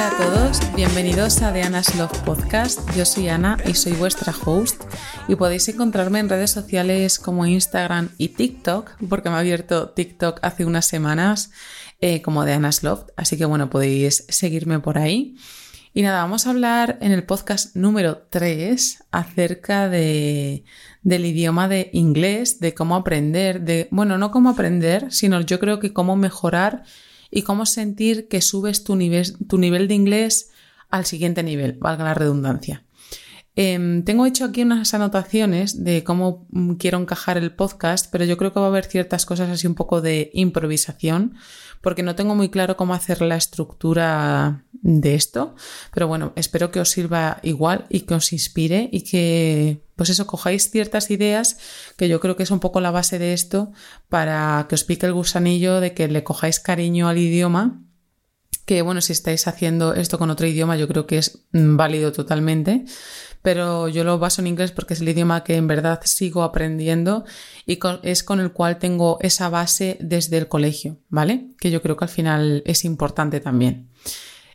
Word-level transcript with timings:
Hola 0.00 0.08
a 0.08 0.16
todos, 0.16 0.74
bienvenidos 0.74 1.42
a 1.42 1.52
The 1.52 1.62
Anna's 1.62 1.94
Love 1.94 2.20
Podcast. 2.20 2.80
Yo 2.96 3.04
soy 3.04 3.28
Ana 3.28 3.58
y 3.66 3.74
soy 3.74 3.92
vuestra 3.92 4.32
host 4.46 4.82
y 5.28 5.34
podéis 5.34 5.68
encontrarme 5.68 6.20
en 6.20 6.30
redes 6.30 6.52
sociales 6.52 7.18
como 7.18 7.44
Instagram 7.44 8.08
y 8.16 8.28
TikTok, 8.28 8.92
porque 9.10 9.28
me 9.28 9.36
ha 9.36 9.40
abierto 9.40 9.90
TikTok 9.90 10.38
hace 10.40 10.64
unas 10.64 10.86
semanas 10.86 11.50
eh, 12.00 12.22
como 12.22 12.46
The 12.46 12.54
Anna's 12.54 12.82
Love, 12.82 13.10
así 13.14 13.36
que 13.36 13.44
bueno, 13.44 13.68
podéis 13.68 14.24
seguirme 14.30 14.80
por 14.80 14.96
ahí. 14.96 15.36
Y 15.92 16.00
nada, 16.00 16.22
vamos 16.22 16.46
a 16.46 16.50
hablar 16.50 16.96
en 17.02 17.12
el 17.12 17.24
podcast 17.24 17.76
número 17.76 18.26
3 18.30 19.04
acerca 19.10 19.90
de, 19.90 20.64
del 21.02 21.26
idioma 21.26 21.68
de 21.68 21.90
inglés, 21.92 22.58
de 22.58 22.72
cómo 22.72 22.96
aprender, 22.96 23.60
de, 23.60 23.86
bueno, 23.90 24.16
no 24.16 24.30
cómo 24.30 24.48
aprender, 24.48 25.12
sino 25.12 25.42
yo 25.42 25.60
creo 25.60 25.78
que 25.78 25.92
cómo 25.92 26.16
mejorar 26.16 26.84
y 27.30 27.42
cómo 27.42 27.66
sentir 27.66 28.28
que 28.28 28.40
subes 28.40 28.84
tu 28.84 28.96
nivel, 28.96 29.36
tu 29.46 29.58
nivel 29.58 29.88
de 29.88 29.94
inglés 29.94 30.50
al 30.88 31.06
siguiente 31.06 31.42
nivel, 31.42 31.74
valga 31.74 32.04
la 32.04 32.14
redundancia. 32.14 32.84
Em, 33.56 34.04
tengo 34.04 34.26
hecho 34.26 34.44
aquí 34.44 34.62
unas 34.62 34.94
anotaciones 34.94 35.84
de 35.84 36.04
cómo 36.04 36.46
mm, 36.50 36.74
quiero 36.74 36.98
encajar 36.98 37.36
el 37.36 37.52
podcast, 37.52 38.10
pero 38.10 38.24
yo 38.24 38.36
creo 38.36 38.52
que 38.52 38.60
va 38.60 38.66
a 38.66 38.68
haber 38.68 38.84
ciertas 38.84 39.26
cosas 39.26 39.50
así 39.50 39.66
un 39.66 39.74
poco 39.74 40.00
de 40.00 40.30
improvisación, 40.34 41.34
porque 41.80 42.02
no 42.02 42.14
tengo 42.14 42.34
muy 42.34 42.48
claro 42.50 42.76
cómo 42.76 42.94
hacer 42.94 43.22
la 43.22 43.36
estructura 43.36 44.64
de 44.72 45.14
esto. 45.14 45.54
Pero 45.92 46.08
bueno, 46.08 46.32
espero 46.36 46.70
que 46.70 46.80
os 46.80 46.90
sirva 46.90 47.38
igual 47.42 47.86
y 47.88 48.00
que 48.00 48.14
os 48.14 48.32
inspire 48.32 48.88
y 48.92 49.02
que, 49.02 49.82
pues 49.96 50.10
eso, 50.10 50.26
cojáis 50.26 50.70
ciertas 50.70 51.10
ideas 51.10 51.58
que 51.96 52.08
yo 52.08 52.20
creo 52.20 52.36
que 52.36 52.42
es 52.42 52.50
un 52.50 52.60
poco 52.60 52.80
la 52.80 52.90
base 52.90 53.18
de 53.18 53.32
esto 53.32 53.72
para 54.08 54.66
que 54.68 54.74
os 54.74 54.84
pique 54.84 55.06
el 55.06 55.12
gusanillo 55.12 55.80
de 55.80 55.94
que 55.94 56.08
le 56.08 56.24
cojáis 56.24 56.60
cariño 56.60 57.08
al 57.08 57.18
idioma 57.18 57.80
que 58.70 58.82
bueno, 58.82 59.00
si 59.00 59.12
estáis 59.12 59.48
haciendo 59.48 59.94
esto 59.94 60.16
con 60.16 60.30
otro 60.30 60.46
idioma, 60.46 60.76
yo 60.76 60.86
creo 60.86 61.04
que 61.04 61.18
es 61.18 61.40
mm, 61.50 61.74
válido 61.74 62.12
totalmente, 62.12 62.84
pero 63.42 63.88
yo 63.88 64.04
lo 64.04 64.20
baso 64.20 64.42
en 64.42 64.46
inglés 64.46 64.70
porque 64.70 64.94
es 64.94 65.00
el 65.00 65.08
idioma 65.08 65.42
que 65.42 65.56
en 65.56 65.66
verdad 65.66 66.00
sigo 66.04 66.44
aprendiendo 66.44 67.24
y 67.66 67.80
es 68.04 68.22
con 68.22 68.38
el 68.38 68.52
cual 68.52 68.78
tengo 68.78 69.18
esa 69.22 69.48
base 69.48 69.98
desde 70.00 70.38
el 70.38 70.46
colegio, 70.46 70.98
¿vale? 71.08 71.48
Que 71.58 71.72
yo 71.72 71.82
creo 71.82 71.96
que 71.96 72.04
al 72.04 72.10
final 72.10 72.62
es 72.64 72.84
importante 72.84 73.40
también. 73.40 73.88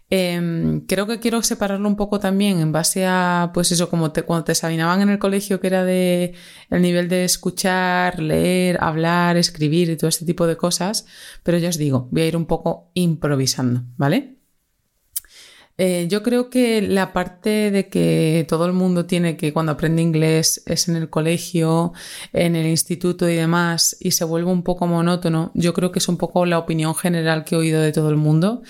Em, 0.10 0.86
creo 0.86 1.08
que 1.08 1.20
quiero 1.20 1.42
separarlo 1.42 1.88
un 1.88 1.96
poco 1.96 2.20
también 2.20 2.60
en 2.60 2.72
base 2.72 3.06
a, 3.08 3.50
pues 3.54 3.72
eso, 3.72 3.90
como 3.90 4.14
cuando 4.14 4.44
te 4.46 4.52
examinaban 4.52 5.02
en 5.02 5.10
el 5.10 5.20
colegio, 5.20 5.60
que 5.60 5.68
era 5.68 5.84
de 5.84 6.34
el 6.70 6.82
nivel 6.84 7.10
de 7.10 7.26
escuchar, 7.26 8.20
leer, 8.20 8.78
hablar, 8.82 9.36
escribir 9.38 9.90
y 9.90 9.98
todo 9.98 10.08
este 10.10 10.26
tipo 10.26 10.46
de 10.46 10.58
cosas, 10.58 11.08
pero 11.44 11.58
ya 11.58 11.70
os 11.70 11.78
digo, 11.78 12.08
voy 12.12 12.22
a 12.22 12.28
ir 12.28 12.38
un 12.38 12.46
poco 12.46 12.92
improvisando, 12.94 13.84
¿vale? 13.98 14.36
Eh, 15.78 16.08
yo 16.10 16.24
creo 16.24 16.50
que 16.50 16.82
la 16.82 17.12
parte 17.12 17.70
de 17.70 17.90
que 17.90 18.46
todo 18.48 18.66
el 18.66 18.72
mundo 18.72 19.06
tiene 19.08 19.36
que 19.36 19.52
cuando 19.52 19.74
aprende 19.74 20.02
inglés 20.02 20.64
es 20.68 20.88
en 20.88 20.96
el 20.96 21.10
colegio, 21.10 21.92
en 22.32 22.56
el 22.56 22.68
instituto 22.68 23.28
y 23.30 23.36
demás, 23.36 23.98
y 24.00 24.12
se 24.12 24.24
vuelve 24.24 24.52
un 24.52 24.64
poco 24.64 24.88
monótono, 24.88 25.52
yo 25.54 25.74
creo 25.74 25.92
que 25.92 26.00
es 26.00 26.08
un 26.08 26.18
poco 26.18 26.46
la 26.46 26.60
opinión 26.60 26.96
general 26.96 27.44
que 27.44 27.56
he 27.56 27.58
oído 27.58 27.82
de 27.82 27.92
todo 27.92 28.10
el 28.10 28.18
mundo. 28.18 28.62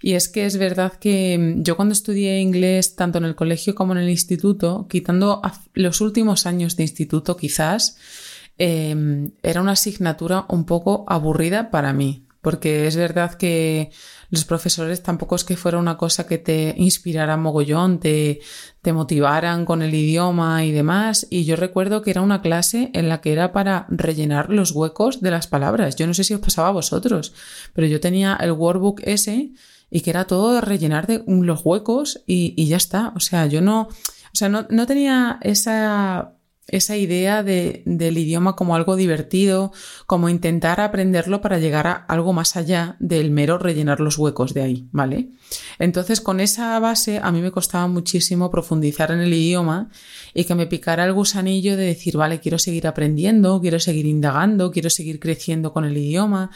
Y 0.00 0.14
es 0.14 0.28
que 0.28 0.46
es 0.46 0.58
verdad 0.58 0.92
que 0.94 1.56
yo 1.58 1.76
cuando 1.76 1.92
estudié 1.92 2.40
inglés, 2.40 2.94
tanto 2.94 3.18
en 3.18 3.24
el 3.24 3.34
colegio 3.34 3.74
como 3.74 3.92
en 3.92 3.98
el 3.98 4.10
instituto, 4.10 4.86
quitando 4.88 5.42
los 5.74 6.00
últimos 6.00 6.46
años 6.46 6.76
de 6.76 6.84
instituto 6.84 7.36
quizás, 7.36 7.96
em, 8.58 9.32
era 9.42 9.60
una 9.60 9.72
asignatura 9.72 10.46
un 10.48 10.64
poco 10.64 11.04
aburrida 11.08 11.70
para 11.70 11.92
mí, 11.92 12.26
porque 12.40 12.86
es 12.86 12.96
verdad 12.96 13.34
que 13.34 13.90
los 14.30 14.44
profesores 14.44 15.02
tampoco 15.02 15.36
es 15.36 15.44
que 15.44 15.56
fuera 15.56 15.78
una 15.78 15.96
cosa 15.96 16.26
que 16.26 16.38
te 16.38 16.74
inspirara 16.76 17.36
mogollón, 17.36 17.98
te, 17.98 18.40
te 18.82 18.92
motivaran 18.92 19.64
con 19.64 19.80
el 19.80 19.94
idioma 19.94 20.64
y 20.64 20.72
demás. 20.72 21.26
Y 21.30 21.44
yo 21.44 21.56
recuerdo 21.56 22.02
que 22.02 22.10
era 22.10 22.20
una 22.20 22.42
clase 22.42 22.90
en 22.92 23.08
la 23.08 23.20
que 23.20 23.32
era 23.32 23.52
para 23.52 23.86
rellenar 23.88 24.50
los 24.50 24.72
huecos 24.72 25.22
de 25.22 25.30
las 25.30 25.46
palabras. 25.46 25.96
Yo 25.96 26.06
no 26.06 26.14
sé 26.14 26.24
si 26.24 26.34
os 26.34 26.40
pasaba 26.40 26.68
a 26.68 26.72
vosotros, 26.72 27.32
pero 27.72 27.86
yo 27.86 28.00
tenía 28.00 28.36
el 28.40 28.52
workbook 28.52 29.00
ese 29.04 29.52
y 29.90 30.00
que 30.00 30.10
era 30.10 30.26
todo 30.26 30.60
rellenar 30.60 31.06
de 31.06 31.24
los 31.26 31.60
huecos 31.64 32.22
y, 32.26 32.54
y 32.56 32.66
ya 32.66 32.76
está. 32.76 33.12
O 33.16 33.20
sea, 33.20 33.46
yo 33.46 33.60
no, 33.60 33.82
o 33.82 34.34
sea, 34.34 34.48
no, 34.48 34.66
no 34.70 34.86
tenía 34.86 35.38
esa 35.42 36.34
esa 36.68 36.96
idea 36.96 37.42
de, 37.42 37.82
del 37.86 38.18
idioma 38.18 38.54
como 38.54 38.76
algo 38.76 38.94
divertido, 38.94 39.72
como 40.06 40.28
intentar 40.28 40.80
aprenderlo 40.80 41.40
para 41.40 41.58
llegar 41.58 41.86
a 41.86 41.92
algo 41.92 42.32
más 42.32 42.56
allá 42.56 42.96
del 43.00 43.30
mero 43.30 43.58
rellenar 43.58 44.00
los 44.00 44.18
huecos 44.18 44.52
de 44.54 44.62
ahí, 44.62 44.88
¿vale? 44.92 45.30
Entonces, 45.78 46.20
con 46.20 46.40
esa 46.40 46.78
base, 46.78 47.20
a 47.22 47.32
mí 47.32 47.40
me 47.40 47.50
costaba 47.50 47.86
muchísimo 47.86 48.50
profundizar 48.50 49.10
en 49.10 49.20
el 49.20 49.32
idioma 49.32 49.88
y 50.34 50.44
que 50.44 50.54
me 50.54 50.66
picara 50.66 51.04
el 51.04 51.14
gusanillo 51.14 51.76
de 51.76 51.86
decir, 51.86 52.16
vale, 52.16 52.38
quiero 52.40 52.58
seguir 52.58 52.86
aprendiendo, 52.86 53.60
quiero 53.60 53.80
seguir 53.80 54.06
indagando, 54.06 54.70
quiero 54.70 54.90
seguir 54.90 55.20
creciendo 55.20 55.72
con 55.72 55.86
el 55.86 55.96
idioma, 55.96 56.50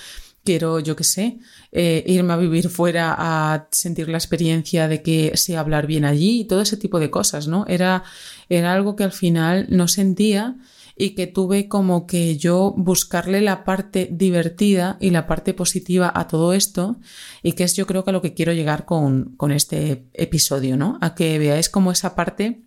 quiero, 0.45 0.81
yo 0.81 0.97
qué 0.97 1.05
sé, 1.05 1.39
eh, 1.71 2.05
irme 2.07 2.33
a 2.33 2.37
vivir 2.37 2.69
fuera 2.69 3.15
a 3.17 3.69
sentir 3.71 4.09
la 4.09 4.19
experiencia 4.19 4.89
de 4.89 5.03
que 5.03 5.37
sé 5.37 5.57
hablar 5.57 5.87
bien 5.87 6.05
allí 6.05 6.41
y 6.41 6.45
todo 6.47 6.61
ese 6.63 6.77
tipo 6.77 6.99
de 6.99 7.11
cosas, 7.11 7.47
¿no? 7.49 7.65
Era, 7.69 8.05
era 8.49 8.73
algo 8.73 8.97
que 8.97 9.05
al 9.05 9.13
final 9.13 9.67
no 9.71 9.89
sentía 9.89 10.57
y 10.97 11.11
que 11.11 11.27
tuve 11.27 11.69
como 11.69 12.07
que 12.07 12.37
yo 12.37 12.75
buscarle 12.77 13.41
la 13.41 13.65
parte 13.65 14.09
divertida 14.11 14.99
y 15.01 15.11
la 15.11 15.27
parte 15.27 15.55
positiva 15.55 16.13
a 16.15 16.29
todo 16.29 16.53
esto 16.53 16.99
y 17.43 17.53
que 17.53 17.65
es 17.65 17.75
yo 17.75 17.87
creo 17.87 18.05
que 18.05 18.11
a 18.11 18.13
lo 18.13 18.23
que 18.23 18.35
quiero 18.35 18.53
llegar 18.53 18.85
con, 18.85 19.37
con 19.37 19.53
este 19.53 20.07
episodio, 20.13 20.77
¿no? 20.77 20.99
A 21.01 21.15
que 21.15 21.39
veáis 21.39 21.69
como 21.69 21.93
esa 21.93 22.15
parte 22.15 22.63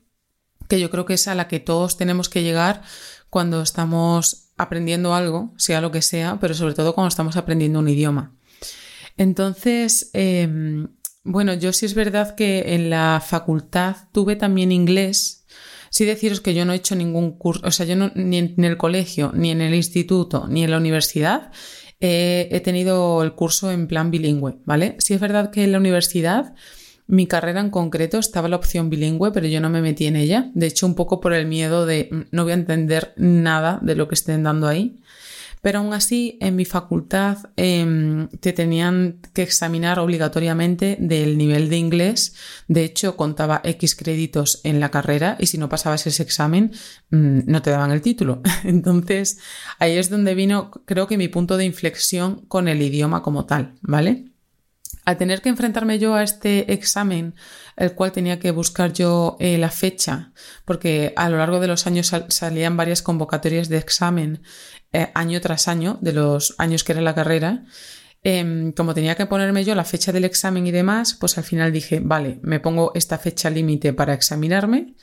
que 0.68 0.80
yo 0.80 0.90
creo 0.90 1.06
que 1.06 1.13
es 1.13 1.28
a 1.28 1.36
la 1.36 1.47
que 1.47 1.59
todos 1.59 1.97
tenemos 1.97 2.30
que 2.30 2.42
llegar 2.42 2.81
cuando 3.30 3.62
estamos 3.62 4.44
aprendiendo 4.58 5.14
algo, 5.14 5.54
sea 5.58 5.82
lo 5.82 5.92
que 5.92 6.02
sea, 6.02 6.38
pero 6.40 6.54
sobre 6.54 6.74
todo 6.74 6.94
cuando 6.94 7.10
estamos 7.10 7.38
aprendiendo 7.38 7.80
un 7.80 7.90
idioma. 7.90 8.36
Entonces, 9.18 10.10
em, 10.14 10.88
bueno, 11.24 11.54
yo 11.54 11.74
sí 11.74 11.86
es 11.86 11.94
verdad 11.94 12.36
que 12.36 12.76
en 12.76 12.90
la 12.90 13.22
facultad 13.26 13.96
tuve 14.12 14.36
también 14.36 14.72
inglés. 14.72 15.46
Sí 15.90 16.06
deciros 16.06 16.42
que 16.42 16.54
yo 16.54 16.66
no 16.66 16.74
he 16.74 16.78
hecho 16.78 16.96
ningún 16.96 17.38
curso, 17.38 17.66
o 17.66 17.72
sea, 17.72 17.86
yo 17.86 17.96
ni 18.16 18.38
en 18.38 18.64
el 18.64 18.78
colegio, 18.78 19.32
ni 19.34 19.52
en 19.52 19.62
el 19.62 19.74
instituto, 19.74 20.48
ni 20.48 20.64
en 20.64 20.72
la 20.72 20.78
universidad 20.78 21.52
he 22.00 22.62
tenido 22.64 23.24
el 23.24 23.34
curso 23.34 23.72
en 23.72 23.88
plan 23.88 24.12
bilingüe, 24.12 24.58
¿vale? 24.66 24.96
Sí 25.00 25.14
es 25.14 25.20
verdad 25.20 25.52
que 25.52 25.64
en 25.64 25.72
la 25.72 25.80
universidad 25.80 26.54
mi 27.08 27.28
carrera 27.28 27.60
en 27.62 27.70
concreto 27.70 28.18
estaba 28.18 28.50
la 28.50 28.56
opción 28.56 28.90
bilingüe, 28.90 29.32
pero 29.32 29.48
yo 29.48 29.62
no 29.62 29.70
me 29.70 29.82
metí 29.82 30.08
en 30.08 30.16
ella. 30.16 30.50
De 30.54 30.68
hecho, 30.68 30.86
un 30.86 30.96
poco 30.96 31.20
por 31.22 31.34
el 31.34 31.46
miedo 31.46 31.86
de 31.86 32.10
mm, 32.12 32.22
no 32.32 32.44
voy 32.44 32.52
a 32.52 32.56
entender 32.56 33.14
nada 33.18 33.80
de 33.82 33.96
lo 33.96 34.08
que 34.08 34.16
estén 34.16 34.44
dando 34.44 34.68
ahí. 34.68 35.00
Pero 35.66 35.80
aún 35.80 35.94
así, 35.94 36.38
en 36.42 36.56
mi 36.56 36.64
facultad 36.64 37.40
em, 37.56 38.28
te 38.40 38.54
tenían 38.54 39.18
que 39.34 39.42
examinar 39.42 39.98
obligatoriamente 39.98 40.96
del 41.00 41.40
nivel 41.40 41.70
de 41.70 41.78
inglés. 41.78 42.36
De 42.68 42.84
hecho, 42.84 43.18
contaba 43.18 43.62
X 43.64 43.96
créditos 43.96 44.62
en 44.64 44.80
la 44.80 44.92
carrera 44.92 45.38
y 45.40 45.48
si 45.48 45.58
no 45.58 45.68
pasabas 45.68 46.06
ese 46.06 46.22
examen, 46.22 46.72
mm, 47.10 47.40
no 47.48 47.64
te 47.64 47.72
daban 47.72 47.90
el 47.90 48.02
título. 48.02 48.44
Entonces, 48.64 49.40
ahí 49.80 49.98
es 49.98 50.12
donde 50.12 50.36
vino, 50.36 50.70
creo 50.86 51.08
que 51.08 51.18
mi 51.18 51.30
punto 51.30 51.58
de 51.58 51.66
inflexión 51.66 52.46
con 52.48 52.68
el 52.68 52.80
idioma 52.84 53.24
como 53.24 53.46
tal, 53.46 53.74
¿vale? 53.82 54.34
Al 55.06 55.18
tener 55.18 55.42
que 55.42 55.50
enfrentarme 55.50 56.00
yo 56.00 56.16
a 56.16 56.24
este 56.24 56.74
examen, 56.74 57.36
el 57.78 57.94
cual 57.94 58.12
tenía 58.12 58.40
que 58.40 58.50
buscar 58.50 58.92
yo 58.92 59.38
eh, 59.40 59.60
la 59.60 59.70
fecha, 59.70 60.34
porque 60.66 61.14
a 61.16 61.30
lo 61.30 61.38
largo 61.38 61.60
de 61.60 61.68
los 61.68 61.86
años 61.86 62.12
salían 62.30 62.76
varias 62.76 63.04
convocatorias 63.04 63.70
de 63.70 63.78
examen 63.78 64.42
eh, 64.92 65.12
año 65.14 65.40
tras 65.42 65.68
año, 65.68 66.00
de 66.02 66.14
los 66.14 66.56
años 66.58 66.84
que 66.84 66.94
era 66.94 67.02
la 67.02 67.14
carrera, 67.14 67.66
em, 68.24 68.72
como 68.72 68.96
tenía 68.96 69.13
que 69.16 69.28
ponerme 69.28 69.63
yo 69.63 69.75
la 69.75 69.84
fecha 69.84 70.12
del 70.12 70.25
examen 70.25 70.66
y 70.66 70.72
demás, 70.72 71.13
pues 71.13 71.38
al 71.38 71.44
final 71.44 71.72
dije, 71.72 72.00
vale, 72.04 72.40
me 72.42 72.60
pongo 72.60 72.92
esta 72.96 73.19
fecha 73.19 73.51
límite 73.51 73.94
para 73.94 74.16
examinarme 74.16 74.96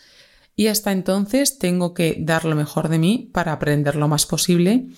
y 0.57 0.67
hasta 0.67 0.91
entonces 0.91 1.59
tengo 1.59 1.95
que 1.95 2.17
dar 2.19 2.45
lo 2.45 2.57
mejor 2.57 2.89
de 2.89 2.99
mí 2.99 3.31
para 3.33 3.53
aprender 3.53 3.95
lo 3.95 4.09
más 4.09 4.27
posible 4.27 4.89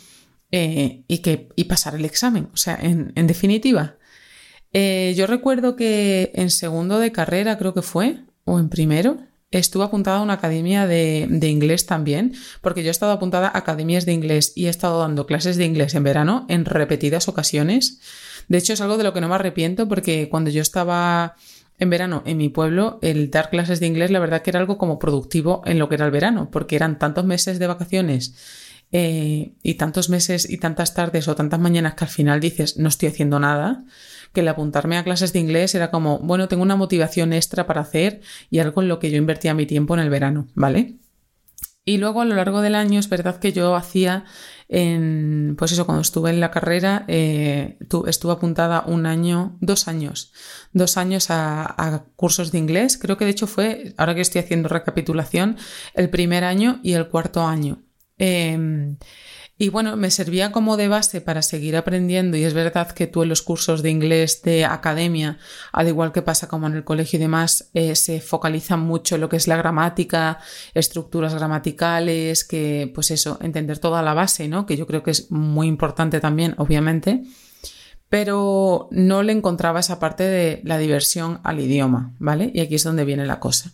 eh, 0.50 1.04
y, 1.08 1.18
que, 1.18 1.50
y 1.56 1.64
pasar 1.64 1.94
el 1.94 2.06
examen. 2.06 2.48
O 2.54 2.56
sea, 2.56 2.78
en 2.80 3.26
definitiva, 3.26 3.98
eh, 4.74 5.14
yo 5.16 5.26
recuerdo 5.26 5.76
que 5.76 6.32
en 6.34 6.50
segundo 6.50 6.98
de 6.98 7.12
carrera, 7.12 7.56
creo 7.56 7.72
que 7.72 7.82
fue, 7.82 8.18
o 8.44 8.58
en 8.58 8.68
primero, 8.68 9.18
estuve 9.50 9.84
apuntada 9.84 10.18
a 10.18 10.22
una 10.22 10.34
academia 10.34 10.86
de, 10.86 11.28
inglés 11.48 11.86
también, 11.86 12.34
porque 12.60 12.82
yo 12.82 12.88
he 12.88 12.90
estado 12.90 13.12
apuntada 13.12 13.46
a 13.48 13.58
academias 13.58 14.04
de 14.04 14.12
inglés 14.12 14.52
y 14.54 14.66
he 14.66 14.68
estado 14.68 14.98
dando 14.98 15.26
clases 15.26 15.56
de 15.56 15.64
inglés 15.64 15.94
en 15.94 16.02
verano 16.02 16.44
en 16.48 16.64
repetidas 16.64 17.28
ocasiones. 17.28 18.00
De 18.48 18.58
hecho, 18.58 18.72
es 18.72 18.80
algo 18.80 18.98
de 18.98 19.04
lo 19.04 19.12
que 19.12 19.20
no 19.20 19.28
me 19.28 19.36
arrepiento 19.36 19.88
porque 19.88 20.28
cuando 20.28 20.50
yo 20.50 20.60
estaba 20.60 21.36
en 21.78 21.90
verano 21.90 22.22
en 22.26 22.36
mi 22.36 22.48
pueblo, 22.48 22.98
el 23.02 23.30
dar 23.30 23.50
clases 23.50 23.80
de 23.80 23.86
inglés, 23.86 24.10
la 24.10 24.18
verdad 24.18 24.42
que 24.42 24.50
era 24.50 24.60
algo 24.60 24.78
como 24.78 24.98
productivo 24.98 25.62
en 25.66 25.78
lo 25.78 25.88
que 25.88 25.96
era 25.96 26.06
el 26.06 26.10
verano, 26.10 26.50
porque 26.50 26.76
eran 26.76 26.98
tantos 26.98 27.24
meses 27.24 27.58
de 27.58 27.66
vacaciones 27.66 28.34
eh, 28.92 29.52
y 29.62 29.74
tantos 29.74 30.08
meses 30.08 30.48
y 30.48 30.58
tantas 30.58 30.94
tardes 30.94 31.26
o 31.28 31.34
tantas 31.34 31.58
mañanas 31.58 31.94
que 31.94 32.04
al 32.04 32.10
final 32.10 32.40
dices 32.40 32.76
no 32.76 32.88
estoy 32.88 33.08
haciendo 33.08 33.40
nada, 33.40 33.84
que 34.34 34.40
el 34.40 34.48
apuntarme 34.48 34.98
a 34.98 35.04
clases 35.04 35.32
de 35.32 35.38
inglés 35.38 35.74
era 35.74 35.90
como, 35.90 36.18
bueno, 36.18 36.48
tengo 36.48 36.62
una 36.62 36.76
motivación 36.76 37.32
extra 37.32 37.66
para 37.66 37.80
hacer 37.80 38.20
y 38.50 38.58
algo 38.58 38.82
en 38.82 38.88
lo 38.88 38.98
que 38.98 39.10
yo 39.10 39.16
invertía 39.16 39.54
mi 39.54 39.64
tiempo 39.64 39.94
en 39.94 40.00
el 40.00 40.10
verano, 40.10 40.48
¿vale? 40.54 40.98
Y 41.86 41.98
luego 41.98 42.22
a 42.22 42.24
lo 42.24 42.34
largo 42.34 42.62
del 42.62 42.74
año 42.74 42.98
es 42.98 43.08
verdad 43.08 43.38
que 43.38 43.52
yo 43.52 43.76
hacía 43.76 44.24
en, 44.68 45.54
pues 45.58 45.72
eso, 45.72 45.84
cuando 45.84 46.00
estuve 46.00 46.30
en 46.30 46.40
la 46.40 46.50
carrera, 46.50 47.04
eh, 47.08 47.78
estuve 48.06 48.32
apuntada 48.32 48.84
un 48.86 49.04
año, 49.06 49.58
dos 49.60 49.86
años, 49.86 50.32
dos 50.72 50.96
años 50.96 51.26
a, 51.28 52.06
cursos 52.16 52.50
de 52.52 52.58
inglés. 52.58 52.98
Creo 52.98 53.18
que 53.18 53.26
de 53.26 53.32
hecho 53.32 53.46
fue, 53.46 53.94
ahora 53.98 54.14
que 54.14 54.22
estoy 54.22 54.40
haciendo 54.40 54.68
recapitulación, 54.68 55.58
el 55.92 56.08
primer 56.08 56.44
año 56.44 56.80
y 56.82 56.94
el 56.94 57.08
cuarto 57.08 57.42
año. 57.46 57.83
Em, 58.18 58.96
y 59.56 59.68
bueno, 59.68 59.96
me 59.96 60.10
servía 60.10 60.50
como 60.50 60.76
de 60.76 60.88
base 60.88 61.20
para 61.20 61.40
seguir 61.42 61.76
aprendiendo 61.76 62.36
y 62.36 62.44
es 62.44 62.54
verdad 62.54 62.90
que 62.90 63.06
tú 63.06 63.22
en 63.22 63.28
los 63.28 63.42
cursos 63.42 63.82
de 63.82 63.90
inglés 63.90 64.42
de 64.42 64.64
academia, 64.64 65.38
al 65.72 65.86
igual 65.88 66.12
que 66.12 66.22
pasa 66.22 66.48
como 66.48 66.66
en 66.66 66.74
el 66.74 66.84
colegio 66.84 67.18
y 67.18 67.20
demás, 67.20 67.70
eh, 67.72 67.94
se 67.94 68.20
focaliza 68.20 68.76
mucho 68.76 69.14
en 69.14 69.20
lo 69.20 69.28
que 69.28 69.36
es 69.36 69.46
la 69.46 69.56
gramática, 69.56 70.40
estructuras 70.74 71.34
gramaticales, 71.34 72.44
que 72.44 72.90
pues 72.94 73.12
eso, 73.12 73.38
entender 73.42 73.78
toda 73.78 74.02
la 74.02 74.14
base, 74.14 74.48
¿no? 74.48 74.66
Que 74.66 74.76
yo 74.76 74.86
creo 74.86 75.04
que 75.04 75.12
es 75.12 75.30
muy 75.30 75.68
importante 75.68 76.20
también, 76.20 76.54
obviamente 76.58 77.22
pero 78.14 78.86
no 78.92 79.24
le 79.24 79.32
encontraba 79.32 79.80
esa 79.80 79.98
parte 79.98 80.22
de 80.22 80.60
la 80.62 80.78
diversión 80.78 81.40
al 81.42 81.58
idioma, 81.58 82.14
¿vale? 82.20 82.48
Y 82.54 82.60
aquí 82.60 82.76
es 82.76 82.84
donde 82.84 83.04
viene 83.04 83.26
la 83.26 83.40
cosa. 83.40 83.72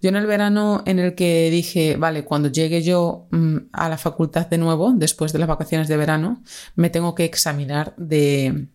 Yo 0.00 0.08
en 0.08 0.16
el 0.16 0.26
verano 0.26 0.82
en 0.86 0.98
el 0.98 1.14
que 1.14 1.50
dije, 1.50 1.96
vale, 1.96 2.24
cuando 2.24 2.48
llegue 2.48 2.82
yo 2.82 3.28
mm, 3.30 3.56
a 3.72 3.88
la 3.88 3.98
facultad 3.98 4.46
de 4.46 4.58
nuevo, 4.58 4.92
después 4.94 5.32
de 5.32 5.38
las 5.38 5.48
vacaciones 5.48 5.88
de 5.88 5.96
verano, 5.96 6.42
me 6.74 6.90
tengo 6.90 7.14
que 7.14 7.24
examinar 7.24 7.94
de, 7.96 8.68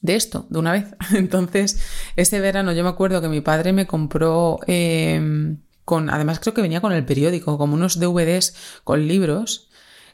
de 0.00 0.16
esto, 0.16 0.46
de 0.48 0.58
una 0.58 0.72
vez. 0.72 0.86
Entonces, 1.14 1.80
ese 2.16 2.40
verano 2.40 2.72
yo 2.72 2.82
me 2.82 2.90
acuerdo 2.90 3.20
que 3.20 3.28
mi 3.28 3.40
padre 3.40 3.72
me 3.72 3.86
compró, 3.86 4.60
em, 4.66 5.58
con, 5.84 6.10
además 6.10 6.40
creo 6.40 6.54
que 6.54 6.62
venía 6.62 6.80
con 6.80 6.92
el 6.92 7.04
periódico, 7.04 7.58
como 7.58 7.74
unos 7.74 7.98
DVDs 7.98 8.54
con 8.84 9.06
libros 9.06 9.70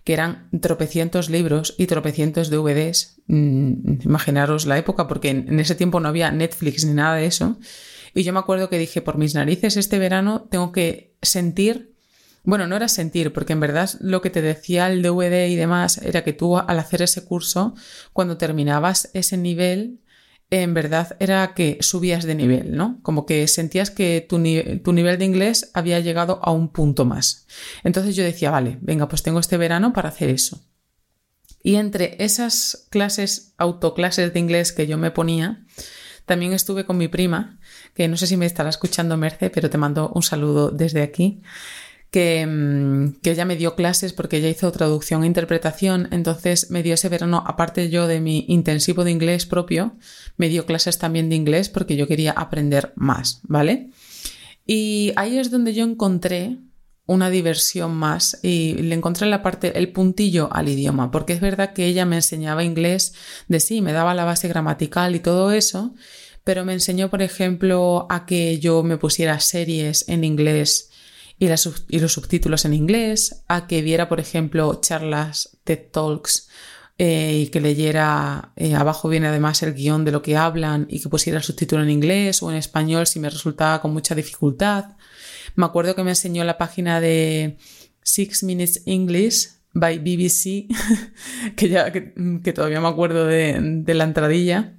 que 0.07 0.13
eran 0.13 0.49
tropecientos 0.61 1.31
libros 1.31 1.75
y 1.79 1.87
tropecientos 1.87 2.49
DVDs. 2.49 3.17
Mm, 3.27 4.03
imaginaros 4.05 4.65
la 4.65 4.79
época, 4.79 5.09
porque 5.09 5.31
en, 5.31 5.59
ese 5.59 5.75
tiempo 5.75 5.99
no 5.99 6.09
había 6.09 6.31
Netflix 6.31 6.85
ni 6.85 6.95
nada 6.95 7.17
de 7.17 7.27
eso. 7.27 7.59
Y 8.17 8.23
yo 8.23 8.33
me 8.33 8.39
acuerdo 8.39 8.71
que 8.71 8.79
dije, 8.79 9.03
por 9.03 9.19
mis 9.19 9.35
narices, 9.35 9.77
este 9.77 9.99
verano 9.99 10.49
tengo 10.51 10.73
que 10.73 11.15
sentir, 11.21 11.95
bueno, 12.45 12.67
no 12.67 12.75
era 12.75 12.89
sentir, 12.89 13.31
porque 13.35 13.53
en 13.53 13.61
verdad 13.61 13.91
lo 14.01 14.23
que 14.23 14.31
te 14.31 14.41
decía 14.41 14.87
el 14.87 15.03
DVD 15.03 15.49
y 15.49 15.55
demás 15.55 15.99
era 15.99 16.25
que 16.25 16.33
tú 16.33 16.57
al 16.57 16.79
hacer 16.79 17.03
ese 17.03 17.27
curso, 17.27 17.75
cuando 18.15 18.39
terminabas 18.39 19.11
ese 19.13 19.37
nivel, 19.37 20.01
en 20.49 20.73
verdad 20.73 21.15
era 21.21 21.53
que 21.53 21.77
subías 21.83 22.25
de 22.25 22.35
nivel, 22.35 22.75
¿no? 22.75 23.01
Como 23.03 23.27
que 23.27 23.47
sentías 23.49 23.91
que 23.91 24.25
tu, 24.27 24.37
tu, 24.83 24.93
nivel 24.95 25.19
de 25.19 25.25
inglés 25.27 25.71
había 25.75 26.01
llegado 26.01 26.41
a 26.43 26.53
un 26.53 26.69
punto 26.73 27.05
más. 27.05 27.47
Entonces 27.85 28.17
yo 28.17 28.25
decía, 28.25 28.51
vale, 28.51 28.79
venga, 28.81 29.09
pues 29.09 29.23
tengo 29.23 29.41
este 29.41 29.59
verano 29.59 29.93
para 29.93 30.09
hacer 30.09 30.31
eso. 30.31 30.65
Y 31.63 31.75
entre 31.75 32.17
esas 32.25 32.87
clases, 32.89 33.53
autoclases 33.59 34.33
de 34.33 34.41
inglés 34.41 34.73
que 34.73 34.87
yo 34.87 34.97
me 34.97 35.11
ponía, 35.11 35.67
también 36.27 36.53
estuve 36.53 36.85
con 36.85 36.99
mi 36.99 37.09
prima, 37.09 37.59
que 37.97 38.09
no 38.09 38.17
sé 38.19 38.27
si 38.27 38.37
me 38.37 38.47
estará 38.47 38.69
escuchando 38.69 39.17
Merce, 39.17 39.49
pero 39.49 39.71
te 39.71 39.79
mando 39.79 40.13
un 40.15 40.23
saludo 40.23 40.71
desde 40.71 41.03
aquí. 41.03 41.41
Que, 42.11 42.47
mm, 42.47 43.21
que, 43.23 43.33
ella 43.33 43.45
me 43.45 43.57
dio 43.57 43.75
clases 43.75 44.13
porque 44.13 44.37
ella 44.37 44.49
hizo 44.49 44.71
traducción 44.71 45.25
e 45.25 45.27
interpretación, 45.27 46.09
entonces 46.13 46.71
me 46.71 46.83
dio 46.83 46.95
ese 46.95 47.09
verano, 47.09 47.43
aparte 47.45 47.91
yo 47.91 48.07
de 48.07 48.21
mi 48.21 48.45
intensivo 48.49 49.03
de 49.03 49.11
inglés 49.11 49.45
propio, 49.45 49.97
me 50.37 50.49
dio 50.49 50.67
clases 50.67 50.99
también 50.99 51.29
de 51.29 51.37
inglés 51.37 51.69
porque 51.69 51.97
yo 51.97 52.07
quería 52.07 52.31
aprender 52.31 52.93
más, 52.95 53.41
¿vale? 53.43 53.91
Y 54.67 55.13
ahí 55.17 55.39
es 55.39 55.51
donde 55.51 55.75
yo 55.75 55.85
encontré 55.85 56.59
una 57.07 57.31
diversión 57.31 57.95
más 57.95 58.39
y 58.43 58.75
le 58.75 58.95
encontré 58.95 59.27
la 59.29 59.43
parte, 59.43 59.79
el 59.79 59.93
puntillo 59.93 60.49
al 60.53 60.69
idioma, 60.69 61.11
porque 61.11 61.33
es 61.33 61.41
verdad 61.41 61.73
que 61.73 61.87
ella 61.87 62.05
me 62.05 62.17
enseñaba 62.17 62.65
inglés 62.65 63.15
de 63.49 63.61
sí, 63.61 63.81
me 63.81 63.93
daba 63.93 64.15
la 64.15 64.25
base 64.25 64.49
gramatical 64.49 65.15
y 65.15 65.21
todo 65.21 65.53
eso, 65.53 65.95
pero 66.47 66.65
me 66.65 66.75
enseñó, 66.75 67.11
por 67.11 67.23
ejemplo, 67.23 68.07
a 68.09 68.25
que 68.25 68.61
yo 68.61 68.85
me 68.85 68.99
pusiera 68.99 69.41
series 69.41 70.09
en 70.09 70.23
inglés 70.23 70.91
y, 71.41 71.49
los 71.49 72.13
subtítulos 72.13 72.65
en 72.65 72.73
inglés, 72.73 73.43
a 73.49 73.67
que 73.67 73.83
viera, 73.83 74.09
por 74.09 74.21
ejemplo, 74.21 74.79
charlas 74.81 75.59
TED 75.65 75.91
Talks 75.91 76.49
eh, 76.99 77.41
y 77.43 77.47
que 77.49 77.61
leyera, 77.61 78.53
eh, 78.55 78.77
abajo 78.77 79.09
viene 79.09 79.27
además 79.27 79.61
el 79.65 79.75
guion 79.75 80.05
de 80.05 80.13
lo 80.13 80.23
que 80.23 80.37
hablan 80.37 80.87
y 80.89 81.01
que 81.01 81.09
pusiera 81.09 81.39
el 81.39 81.43
subtítulo 81.43 81.83
en 81.83 81.91
inglés 81.91 82.41
o 82.45 82.51
en 82.53 82.59
español 82.59 83.09
si 83.09 83.19
me 83.19 83.29
resultaba 83.29 83.81
con 83.81 83.93
mucha 83.93 84.15
dificultad. 84.15 84.97
Me 85.57 85.67
acuerdo 85.67 85.97
que 85.97 86.05
me 86.05 86.11
enseñó 86.11 86.45
la 86.45 86.59
página 86.59 87.01
de 87.01 87.57
Six 88.05 88.45
Minutes 88.45 88.85
English 88.87 89.49
by 89.73 89.99
BBC, 89.99 90.69
que 91.57 91.69
ya 91.69 91.91
que, 91.91 92.53
todavía 92.53 92.81
me 92.81 92.87
acuerdo 92.87 93.27
de, 93.27 93.83
la 93.85 94.05
entradilla 94.05 94.77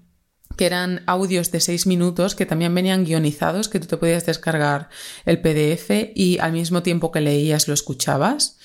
que 0.57 0.65
eran 0.65 1.03
audios 1.05 1.51
de 1.51 1.61
seis 1.61 1.87
minutos 1.87 2.35
que 2.35 2.45
también 2.45 2.75
venían 2.75 3.05
guionizados, 3.05 3.69
que 3.69 3.79
tú 3.79 3.87
te 3.87 3.97
podías 3.97 4.25
descargar 4.25 4.89
el 5.25 5.39
PDF 5.41 6.11
y 6.15 6.39
al 6.39 6.51
mismo 6.51 6.83
tiempo 6.83 7.11
que 7.11 7.21
leías 7.21 7.67
lo 7.67 7.73
escuchabas. 7.73 8.57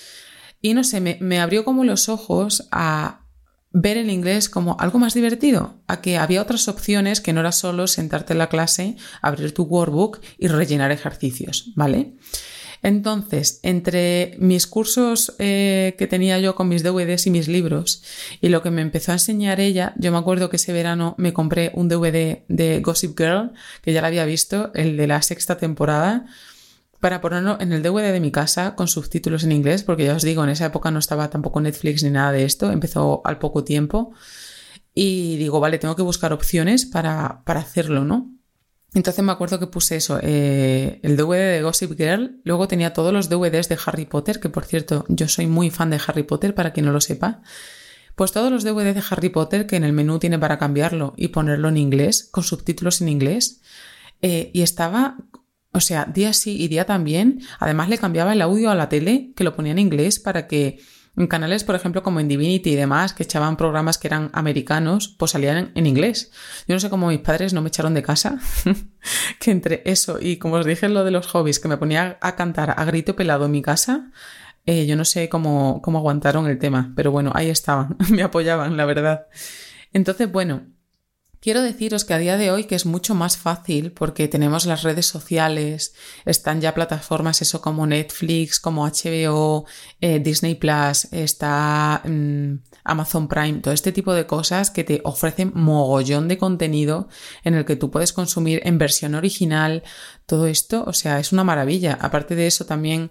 Y 0.61 0.75
no 0.75 0.83
sé, 0.83 1.01
me, 1.01 1.19
me 1.21 1.41
abrió 1.41 1.65
como 1.65 1.85
los 1.85 2.09
ojos 2.09 2.69
a, 2.71 3.23
ver 3.73 3.97
el 3.97 4.11
inglés 4.11 4.49
como 4.49 4.77
algo 4.79 4.99
más 4.99 5.15
divertido, 5.15 5.83
a 5.87 6.01
que 6.01 6.19
había 6.19 6.43
otras 6.43 6.69
opciones 6.69 7.21
que 7.21 7.33
no 7.33 7.41
era 7.41 7.53
solo 7.53 7.87
sentarte 7.87 8.35
en 8.35 8.39
la 8.39 8.49
clase, 8.49 8.97
abrir 9.23 9.55
tu 9.55 9.65
workbook 9.65 10.21
y 10.39 10.49
rellenar 10.49 10.93
ejercicios, 10.93 11.73
¿vale? 11.75 12.17
Entonces, 12.83 13.61
entre 13.63 14.35
mis 14.39 14.67
cursos 14.67 15.35
eh, 15.39 15.95
que 15.99 16.09
tenía 16.09 16.41
yo 16.41 16.57
con 16.57 16.69
mis 16.69 16.83
DVDs 16.83 17.29
y 17.29 17.31
mis 17.31 17.47
libros 17.47 18.03
y 18.41 18.49
lo 18.49 18.61
que 18.63 18.73
me 18.73 18.83
empezó 18.83 19.13
a 19.13 19.15
enseñar 19.15 19.61
ella, 19.61 19.95
yo 19.97 20.11
me 20.11 20.19
acuerdo 20.19 20.51
que 20.51 20.57
ese 20.57 20.73
verano 20.73 21.15
me 21.17 21.33
compré 21.33 21.71
un 21.75 21.89
DVD 21.89 22.43
de 22.49 22.81
Gossip 22.81 23.17
Girl, 23.17 23.53
que 23.83 23.93
ya 23.93 24.03
la 24.03 24.09
había 24.09 24.25
visto, 24.25 24.73
el 24.75 24.97
de 24.97 25.07
la 25.07 25.23
sexta 25.23 25.59
temporada, 25.59 26.27
para 26.99 27.21
ponerlo 27.21 27.57
en 27.61 27.73
el 27.73 27.83
DVD 27.83 28.13
de 28.13 28.21
mi 28.21 28.33
casa 28.33 28.75
con 28.75 28.89
subtítulos 28.89 29.45
en 29.45 29.53
inglés, 29.53 29.85
porque 29.85 30.05
ya 30.05 30.17
os 30.17 30.23
digo, 30.23 30.43
en 30.43 30.51
esa 30.51 30.67
época 30.67 30.91
no 30.91 30.99
estaba 30.99 31.31
tampoco 31.31 31.61
Netflix 31.61 32.03
ni 32.03 32.11
nada 32.11 32.33
de 32.33 32.45
esto, 32.45 32.73
empezó 32.73 33.23
al 33.25 33.39
poco 33.39 33.63
tiempo. 33.65 34.13
Y 34.95 35.37
digo, 35.37 35.59
vale, 35.61 35.79
tengo 35.79 35.97
que 35.97 36.03
buscar 36.03 36.33
opciones 36.33 36.85
para, 36.85 37.43
para 37.45 37.61
hacerlo, 37.61 38.05
¿no? 38.05 38.31
Entonces 38.95 39.25
me 39.25 39.33
acuerdo 39.33 39.59
que 39.59 39.67
puse 39.67 39.97
eso, 39.97 40.19
eh, 40.23 41.01
el 41.03 41.17
DVD 41.17 41.55
de 41.55 41.63
Gossip 41.63 41.97
Girl, 41.97 42.41
luego 42.45 42.69
tenía 42.69 42.93
todos 42.93 43.13
los 43.13 43.31
DVDs 43.31 43.69
de 43.69 43.79
Harry 43.87 44.05
Potter, 44.05 44.39
que 44.39 44.51
por 44.51 44.65
cierto, 44.65 45.07
yo 45.09 45.29
soy 45.29 45.47
muy 45.47 45.71
fan 45.71 45.89
de 45.89 46.01
Harry 46.07 46.25
Potter, 46.25 46.55
para 46.55 46.73
quien 46.73 46.87
no 46.87 46.93
lo 46.93 47.01
sepa. 47.01 47.41
Pues 48.15 48.33
todos 48.33 48.53
los 48.53 48.65
DVDs 48.65 48.95
de 48.95 49.03
Harry 49.11 49.31
Potter 49.31 49.67
que 49.67 49.77
en 49.77 49.85
el 49.85 49.95
menú 49.95 50.19
tiene 50.19 50.39
para 50.39 50.59
cambiarlo 50.59 51.15
y 51.17 51.29
ponerlo 51.29 51.71
en 51.71 51.79
inglés, 51.79 52.29
con 52.31 52.45
subtítulos 52.45 53.01
en 53.01 53.09
inglés. 53.09 53.63
Eh, 54.21 54.51
y 54.53 54.61
estaba 54.61 55.17
o 55.73 55.81
sea, 55.81 56.05
día 56.05 56.33
sí 56.33 56.63
y 56.63 56.69
día 56.69 56.85
también. 56.85 57.41
Además 57.59 57.89
le 57.89 57.99
cambiaba 57.99 58.33
el 58.35 58.43
audio 58.43 58.71
a 58.71 58.75
la 58.75 58.89
tele, 58.89 59.33
que 59.35 59.45
lo 59.45 59.57
ponía 59.57 59.73
en 59.73 59.79
inglés 59.79 60.19
para 60.19 60.47
que 60.47 60.81
en 61.17 61.27
canales, 61.27 61.63
por 61.65 61.75
ejemplo, 61.75 62.03
como 62.03 62.21
en 62.21 62.29
Divinity 62.29 62.71
y 62.71 62.77
demás, 62.77 63.13
que 63.13 63.23
echaban 63.23 63.57
programas 63.57 63.99
que 63.99 64.09
eran 64.09 64.31
americanos, 64.33 65.15
pues 65.19 65.33
salían 65.33 65.71
en, 65.75 65.87
inglés. 65.87 66.31
Yo 66.67 66.75
no 66.75 66.81
sé 66.81 66.89
cómo 66.89 67.09
mis 67.09 67.21
padres 67.21 67.53
no 67.53 67.61
me 67.61 67.69
echaron 67.69 67.95
de 67.95 68.03
casa, 68.03 68.39
que 69.39 69.51
entre 69.51 69.83
eso 69.85 70.19
y 70.21 70.39
como 70.39 70.57
os 70.57 70.67
dije 70.67 70.89
lo 70.89 71.05
de 71.05 71.11
los 71.11 71.27
hobbies, 71.27 71.61
que 71.61 71.69
me 71.69 71.77
ponía 71.77 72.19
a 72.21 72.35
cantar 72.35 72.75
a 72.77 72.85
grito 72.85 73.15
pelado 73.15 73.45
en 73.45 73.51
mi 73.51 73.63
casa, 73.63 74.11
eh, 74.65 74.87
yo 74.87 74.97
no 74.97 75.05
sé 75.05 75.29
cómo, 75.29 75.83
cómo 75.83 75.99
aguantaron 75.99 76.47
el 76.47 76.59
tema, 76.59 76.93
pero 76.97 77.11
bueno, 77.11 77.33
ahí 77.35 77.51
estaban, 77.51 77.97
me 78.11 78.23
apoyaban, 78.23 78.77
la 78.77 78.87
verdad. 78.87 79.27
Entonces, 79.93 80.33
bueno, 80.33 80.63
Quiero 81.43 81.61
deciros 81.61 82.05
que 82.05 82.15
a 82.15 82.19
día 82.19 82.37
de 82.37 82.53
hoy 82.53 82.67
que 82.67 82.77
es 82.77 82.87
mucho 82.87 83.17
más 83.17 83.37
fácil 83.37 83.91
porque 83.91 84.29
tenemos 84.29 84.65
las 84.65 84.85
redes 84.85 85.07
sociales, 85.07 85.93
están 86.25 86.61
ya 86.61 86.73
plataformas 86.73 87.43
eso 87.43 87.61
como 87.61 87.85
Netflix, 87.85 88.61
como 88.61 88.87
HBO, 88.87 89.67
eh, 90.01 90.21
Disney 90.21 90.55
Plus, 90.55 91.09
está 91.11 92.01
mm, 92.05 92.61
Amazon 92.85 93.27
Prime, 93.27 93.59
todo 93.59 93.75
este 93.75 93.91
tipo 93.91 94.15
de 94.15 94.25
cosas 94.25 94.71
que 94.71 94.85
te 94.85 95.01
ofrecen 95.03 95.51
mogollón 95.53 96.29
de 96.29 96.39
contenido 96.39 97.09
en 97.43 97.55
el 97.55 97.65
que 97.65 97.75
tú 97.75 97.91
puedes 97.91 98.13
consumir 98.13 98.61
en 98.63 98.79
versión 98.79 99.17
original, 99.17 99.83
todo 100.27 100.47
esto, 100.47 100.85
o 100.87 100.93
sea, 100.93 101.19
es 101.19 101.33
una 101.33 101.43
maravilla. 101.43 101.99
Aparte 102.01 102.37
de 102.37 102.47
eso 102.47 102.67
también 102.67 103.11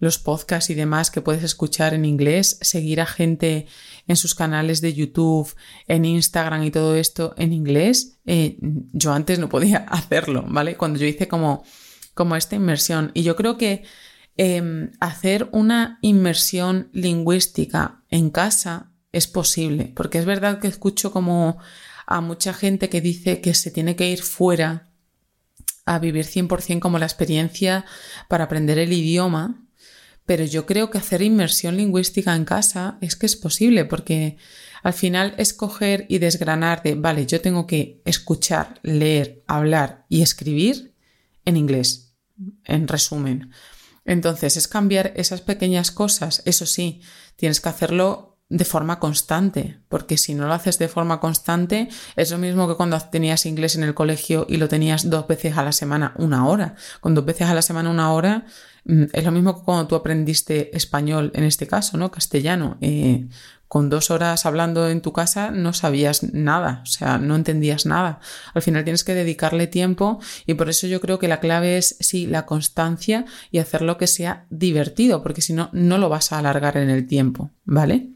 los 0.00 0.18
podcasts 0.18 0.70
y 0.70 0.74
demás 0.74 1.12
que 1.12 1.20
puedes 1.20 1.44
escuchar 1.44 1.94
en 1.94 2.04
inglés, 2.04 2.58
seguir 2.60 3.00
a 3.00 3.06
gente 3.06 3.66
en 4.08 4.16
sus 4.16 4.34
canales 4.34 4.80
de 4.80 4.92
YouTube, 4.92 5.54
en 5.86 6.04
Instagram 6.04 6.64
y 6.64 6.72
todo 6.72 6.96
esto 6.96 7.34
en 7.36 7.52
inglés, 7.52 8.18
eh, 8.26 8.56
yo 8.60 9.12
antes 9.12 9.38
no 9.38 9.48
podía 9.48 9.78
hacerlo, 9.88 10.44
¿vale? 10.48 10.76
Cuando 10.76 10.98
yo 10.98 11.06
hice 11.06 11.28
como, 11.28 11.62
como 12.14 12.34
esta 12.34 12.56
inmersión. 12.56 13.12
Y 13.14 13.22
yo 13.22 13.36
creo 13.36 13.56
que 13.56 13.84
Em, 14.42 14.92
hacer 15.00 15.50
una 15.52 15.98
inmersión 16.00 16.88
lingüística 16.94 18.02
en 18.08 18.30
casa 18.30 18.90
es 19.12 19.26
posible, 19.26 19.92
porque 19.94 20.16
es 20.16 20.24
verdad 20.24 20.60
que 20.60 20.68
escucho 20.68 21.12
como 21.12 21.58
a 22.06 22.22
mucha 22.22 22.54
gente 22.54 22.88
que 22.88 23.02
dice 23.02 23.42
que 23.42 23.52
se 23.52 23.70
tiene 23.70 23.96
que 23.96 24.08
ir 24.08 24.22
fuera 24.22 24.88
a 25.84 25.98
vivir 25.98 26.24
100% 26.24 26.80
como 26.80 26.98
la 26.98 27.04
experiencia 27.04 27.84
para 28.28 28.44
aprender 28.44 28.78
el 28.78 28.94
idioma, 28.94 29.62
pero 30.30 30.44
yo 30.44 30.64
creo 30.64 30.90
que 30.90 30.98
hacer 30.98 31.22
inmersión 31.22 31.76
lingüística 31.76 32.36
en 32.36 32.44
casa 32.44 32.98
es 33.00 33.16
que 33.16 33.26
es 33.26 33.34
posible, 33.34 33.84
porque 33.84 34.36
al 34.84 34.92
final 34.92 35.34
escoger 35.38 36.06
y 36.08 36.18
desgranar 36.18 36.84
de, 36.84 36.94
vale, 36.94 37.26
yo 37.26 37.40
tengo 37.40 37.66
que 37.66 38.00
escuchar, 38.04 38.78
leer, 38.84 39.42
hablar 39.48 40.06
y 40.08 40.22
escribir 40.22 40.94
en 41.44 41.56
inglés, 41.56 42.14
en 42.62 42.86
resumen. 42.86 43.50
Entonces, 44.04 44.56
es 44.56 44.68
cambiar 44.68 45.12
esas 45.16 45.40
pequeñas 45.40 45.90
cosas. 45.90 46.42
Eso 46.44 46.64
sí, 46.64 47.00
tienes 47.34 47.60
que 47.60 47.68
hacerlo 47.70 48.38
de 48.50 48.64
forma 48.64 49.00
constante, 49.00 49.80
porque 49.88 50.16
si 50.16 50.34
no 50.34 50.46
lo 50.46 50.54
haces 50.54 50.78
de 50.78 50.86
forma 50.86 51.18
constante, 51.18 51.88
es 52.14 52.30
lo 52.30 52.38
mismo 52.38 52.68
que 52.68 52.76
cuando 52.76 53.00
tenías 53.00 53.46
inglés 53.46 53.74
en 53.74 53.82
el 53.82 53.94
colegio 53.94 54.46
y 54.48 54.58
lo 54.58 54.68
tenías 54.68 55.10
dos 55.10 55.26
veces 55.26 55.56
a 55.56 55.64
la 55.64 55.72
semana, 55.72 56.14
una 56.18 56.46
hora. 56.46 56.76
Con 57.00 57.16
dos 57.16 57.24
veces 57.24 57.48
a 57.48 57.54
la 57.54 57.62
semana, 57.62 57.90
una 57.90 58.12
hora, 58.12 58.46
es 58.84 59.24
lo 59.24 59.32
mismo 59.32 59.56
que 59.56 59.64
cuando 59.64 59.86
tú 59.86 59.94
aprendiste 59.94 60.76
español, 60.76 61.30
en 61.34 61.44
este 61.44 61.66
caso, 61.66 61.96
¿no? 61.96 62.10
Castellano. 62.10 62.78
Eh, 62.80 63.26
con 63.70 63.88
dos 63.88 64.10
horas 64.10 64.46
hablando 64.46 64.88
en 64.88 65.00
tu 65.00 65.12
casa 65.12 65.52
no 65.52 65.72
sabías 65.72 66.24
nada, 66.24 66.80
o 66.82 66.86
sea, 66.86 67.18
no 67.18 67.36
entendías 67.36 67.86
nada. 67.86 68.18
Al 68.52 68.62
final 68.62 68.82
tienes 68.82 69.04
que 69.04 69.14
dedicarle 69.14 69.68
tiempo 69.68 70.18
y 70.44 70.54
por 70.54 70.68
eso 70.68 70.88
yo 70.88 71.00
creo 71.00 71.20
que 71.20 71.28
la 71.28 71.38
clave 71.38 71.78
es, 71.78 71.94
sí, 72.00 72.26
la 72.26 72.46
constancia 72.46 73.26
y 73.52 73.58
hacerlo 73.58 73.96
que 73.96 74.08
sea 74.08 74.44
divertido, 74.50 75.22
porque 75.22 75.40
si 75.40 75.52
no, 75.52 75.70
no 75.72 75.98
lo 75.98 76.08
vas 76.08 76.32
a 76.32 76.40
alargar 76.40 76.78
en 76.78 76.90
el 76.90 77.06
tiempo, 77.06 77.52
¿vale? 77.64 78.10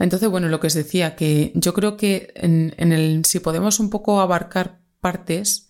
Entonces, 0.00 0.28
bueno, 0.28 0.48
lo 0.48 0.58
que 0.58 0.66
os 0.66 0.74
decía, 0.74 1.14
que 1.14 1.52
yo 1.54 1.72
creo 1.72 1.96
que 1.96 2.32
en, 2.34 2.74
el, 2.76 3.24
si 3.24 3.38
podemos 3.38 3.78
un 3.78 3.88
poco 3.88 4.20
abarcar 4.20 4.80
partes, 5.00 5.68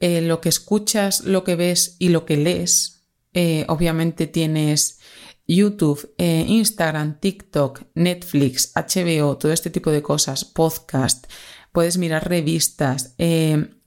eh, 0.00 0.20
lo 0.20 0.40
que 0.40 0.48
escuchas, 0.48 1.24
lo 1.24 1.44
que 1.44 1.56
ves 1.56 1.96
y 1.98 2.08
lo 2.08 2.24
que 2.24 2.36
lees, 2.36 3.06
eh, 3.32 3.64
obviamente 3.68 4.26
tienes 4.26 5.00
YouTube, 5.46 6.14
eh, 6.18 6.44
Instagram, 6.48 7.20
TikTok, 7.20 7.82
Netflix, 7.94 8.72
HBO, 8.74 9.36
todo 9.36 9.52
este 9.52 9.70
tipo 9.70 9.90
de 9.90 10.02
cosas, 10.02 10.44
podcast, 10.44 11.26
puedes 11.72 11.98
mirar 11.98 12.28
revistas, 12.28 13.14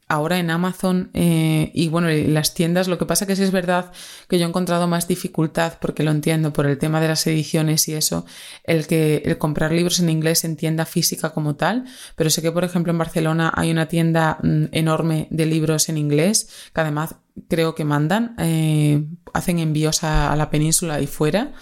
ahora 0.08 0.40
en 0.40 0.50
Amazon 0.50 1.10
eh, 1.14 1.72
y 1.74 1.90
bueno, 1.90 2.08
las 2.10 2.54
tiendas, 2.54 2.88
lo 2.88 2.98
que 2.98 3.06
pasa 3.06 3.26
que 3.28 3.36
sí 3.36 3.44
es 3.44 3.52
verdad 3.52 3.92
que 4.30 4.40
yo 4.40 4.46
he 4.46 4.50
encontrado 4.50 4.88
más 4.88 5.08
dificultad, 5.08 5.74
porque 5.82 6.04
lo 6.04 6.12
entiendo 6.12 6.54
por 6.54 6.66
el 6.66 6.78
tema 6.78 7.02
de 7.02 7.10
las 7.10 7.28
ediciones 7.28 7.88
y 7.88 7.94
eso, 7.94 8.26
el 8.64 8.88
que 8.88 9.24
el 9.26 9.38
comprar 9.38 9.72
libros 9.72 10.00
en 10.00 10.10
inglés 10.10 10.46
en 10.46 10.56
tienda 10.56 10.86
física 10.86 11.32
como 11.32 11.56
tal, 11.56 11.86
pero 12.16 12.30
sé 12.30 12.42
que 12.42 12.52
por 12.52 12.64
ejemplo 12.64 12.92
en 12.92 12.98
Barcelona 12.98 13.52
hay 13.56 13.72
una 13.72 13.88
tienda 13.88 14.38
mm, 14.42 14.66
enorme 14.72 15.28
de 15.30 15.46
libros 15.46 15.90
en 15.90 15.98
inglés 15.98 16.50
que 16.74 16.82
además 16.82 17.16
creo 17.50 17.76
que 17.76 17.84
mandan, 17.84 18.36
eh, 18.40 19.06
hacen 19.34 19.60
envíos 19.60 20.04
a, 20.04 20.36
la 20.36 20.50
península 20.50 21.02
y 21.02 21.08
fuera. 21.08 21.54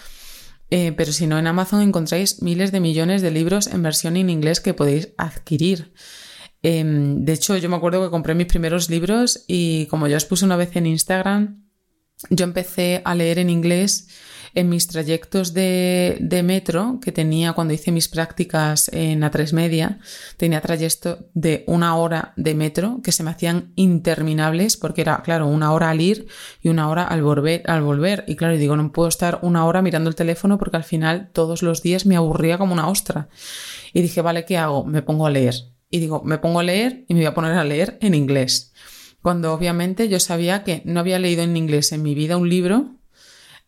Eh, 0.70 0.92
pero 0.96 1.12
si 1.12 1.28
no, 1.28 1.38
en 1.38 1.46
Amazon 1.46 1.80
encontráis 1.80 2.42
miles 2.42 2.72
de 2.72 2.80
millones 2.80 3.22
de 3.22 3.30
libros 3.30 3.68
en 3.68 3.82
versión 3.82 4.16
en 4.16 4.30
inglés 4.30 4.60
que 4.60 4.74
podéis 4.74 5.10
adquirir. 5.16 5.92
Em, 6.68 7.24
de 7.24 7.32
hecho, 7.32 7.56
yo 7.56 7.68
me 7.68 7.76
acuerdo 7.76 8.02
que 8.02 8.10
compré 8.10 8.34
mis 8.34 8.48
primeros 8.48 8.90
libros 8.90 9.44
y 9.46 9.86
como 9.86 10.08
ya 10.08 10.16
os 10.16 10.24
puse 10.24 10.44
una 10.44 10.56
vez 10.56 10.74
en 10.74 10.86
Instagram, 10.86 11.62
yo 12.28 12.44
empecé 12.44 13.02
a 13.04 13.14
leer 13.14 13.38
en 13.38 13.50
inglés 13.50 14.08
en 14.52 14.68
mis 14.68 14.88
trayectos 14.88 15.54
de, 15.54 16.18
metro 16.44 16.98
que 17.00 17.12
tenía 17.12 17.52
cuando 17.52 17.72
hice 17.72 17.92
mis 17.92 18.08
prácticas 18.08 18.90
en 18.92 19.20
A3 19.20 19.52
Media. 19.52 20.00
Tenía 20.38 20.60
trayectos 20.60 21.18
de 21.34 21.62
una 21.68 21.94
hora 21.94 22.32
de 22.36 22.56
metro 22.56 22.98
que 23.00 23.12
se 23.12 23.22
me 23.22 23.30
hacían 23.30 23.70
interminables 23.76 24.76
porque 24.76 25.02
era, 25.02 25.22
claro, 25.22 25.46
una 25.46 25.72
hora 25.72 25.90
al 25.90 26.00
ir 26.00 26.26
y 26.60 26.68
una 26.68 26.88
hora 26.88 27.04
al 27.04 27.22
volver. 27.22 27.62
Al 27.70 27.82
volver. 27.82 28.24
Y 28.26 28.34
claro, 28.34 28.56
digo, 28.56 28.76
no 28.76 28.90
puedo 28.90 29.08
estar 29.08 29.38
una 29.42 29.64
hora 29.66 29.82
mirando 29.82 30.10
el 30.10 30.16
teléfono 30.16 30.58
porque 30.58 30.78
al 30.78 30.84
final 30.84 31.30
todos 31.32 31.62
los 31.62 31.80
días 31.80 32.06
me 32.06 32.16
aburría 32.16 32.58
como 32.58 32.72
una 32.72 32.88
ostra. 32.88 33.28
Y 33.92 34.02
dije, 34.02 34.20
vale, 34.20 34.44
¿qué 34.44 34.56
hago? 34.56 34.84
Me 34.84 35.02
pongo 35.02 35.28
a 35.28 35.30
leer 35.30 35.75
y 35.90 36.00
digo, 36.00 36.22
me 36.24 36.38
pongo 36.38 36.60
a 36.60 36.62
leer 36.62 37.04
y 37.08 37.14
me 37.14 37.20
voy 37.20 37.26
a 37.26 37.34
poner 37.34 37.52
a 37.52 37.64
leer 37.64 37.98
en 38.00 38.14
inglés. 38.14 38.72
Cuando 39.22 39.52
obviamente 39.52 40.08
yo 40.08 40.20
sabía 40.20 40.62
que 40.64 40.82
no 40.84 41.00
había 41.00 41.18
leído 41.18 41.42
en 41.42 41.56
inglés 41.56 41.92
en 41.92 42.02
mi 42.02 42.14
vida 42.14 42.36
un 42.36 42.48
libro, 42.48 42.96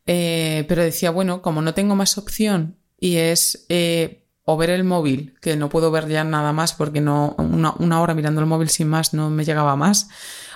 eh, 0.07 0.65
pero 0.69 0.83
decía, 0.83 1.11
bueno, 1.11 1.43
como 1.43 1.63
no 1.63 1.75
tengo 1.75 1.95
más 1.95 2.17
opción 2.17 2.77
y 2.99 3.17
es 3.17 3.67
eh, 3.69 4.25
o 4.45 4.57
ver 4.57 4.71
el 4.71 4.85
móvil, 4.85 5.35
que 5.43 5.57
no 5.57 5.69
puedo 5.69 5.91
ver 5.91 6.09
ya 6.09 6.25
nada 6.25 6.53
más 6.53 6.73
porque 6.73 7.01
no, 7.01 7.35
una, 7.39 7.75
una 7.79 8.01
hora 8.01 8.15
mirando 8.15 8.41
el 8.41 8.47
móvil 8.47 8.71
sin 8.71 8.89
más 8.89 9.13
no 9.13 9.29
me 9.29 9.45
llegaba 9.45 9.77
más, 9.77 10.09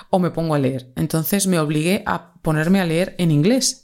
o 0.09 0.19
me 0.19 0.31
pongo 0.31 0.54
a 0.54 0.59
leer. 0.59 0.92
Entonces 0.97 1.47
me 1.47 1.59
obligué 1.59 2.02
a 2.07 2.35
ponerme 2.42 2.81
a 2.81 2.87
leer 2.87 3.14
en 3.19 3.31
inglés. 3.31 3.81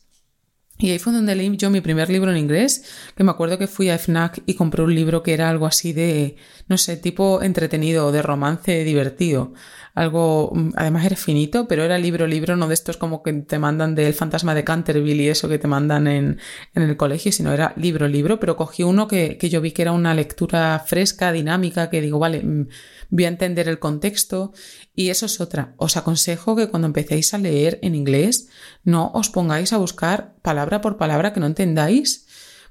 Y 0.81 0.91
ahí 0.91 0.99
fue 1.01 1.13
donde 1.13 1.35
leí 1.35 1.57
yo 1.57 1.71
mi 1.71 1.81
primer 1.81 2.09
libro 2.09 2.31
en 2.31 2.37
inglés, 2.37 2.85
que 3.17 3.25
me 3.25 3.33
acuerdo 3.33 3.59
que 3.59 3.67
fui 3.67 3.91
a 3.91 3.99
FNAC 3.99 4.43
y 4.47 4.55
compré 4.55 4.83
un 4.85 4.95
libro 4.95 5.25
que 5.25 5.35
era 5.35 5.51
algo 5.51 5.67
así 5.67 5.93
de, 5.93 6.37
no 6.69 6.79
sé, 6.79 6.97
tipo 6.97 7.43
entretenido, 7.43 8.13
de 8.13 8.23
romance 8.23 8.85
divertido. 8.85 9.53
Algo, 9.97 10.53
mm, 10.55 10.71
además 10.77 11.05
era 11.05 11.17
finito, 11.17 11.67
pero 11.67 11.83
era 11.83 11.99
libro, 11.99 12.29
libro, 12.29 12.55
no 12.55 12.69
de 12.69 12.75
estos 12.75 12.97
como 12.97 13.25
que 13.25 13.33
te 13.33 13.59
mandan 13.59 13.97
del 13.97 14.15
fantasma 14.15 14.55
de 14.55 14.63
Canterville 14.63 15.25
y 15.25 15.29
eso 15.29 15.49
que 15.49 15.59
te 15.59 15.67
mandan 15.67 16.07
en, 16.07 16.39
en 16.75 16.83
el 16.83 16.97
colegio, 16.97 17.33
sino 17.33 17.53
era 17.53 17.73
libro, 17.77 18.07
libro, 18.07 18.39
pero 18.39 18.57
cogí 18.57 18.85
uno 18.85 19.09
que, 19.09 19.37
que, 19.37 19.49
yo 19.49 19.61
vi 19.61 19.73
que 19.73 19.83
era 19.83 19.91
una 19.91 20.15
lectura 20.15 20.79
fresca, 20.87 21.33
dinámica, 21.33 21.91
que 21.91 22.01
digo, 22.01 22.21
vale, 22.21 22.69
voy 23.11 23.25
a 23.25 23.29
entender 23.29 23.69
el 23.69 23.79
contexto 23.79 24.53
y 24.95 25.11
eso 25.11 25.27
es 25.27 25.41
otra. 25.41 25.75
Os 25.77 25.97
aconsejo 25.97 26.57
que 26.57 26.69
cuando 26.69 26.87
empecéis 26.87 27.35
a 27.35 27.39
leer 27.39 27.79
en 27.83 27.95
inglés, 27.95 28.49
no 28.85 29.11
os 29.15 29.31
pongáis 29.31 29.73
a 29.73 29.79
buscar 29.79 30.37
palabra 30.43 30.81
por 30.81 30.97
palabra 30.97 31.33
que 31.33 31.41
no 31.41 31.47
entendáis, 31.47 32.27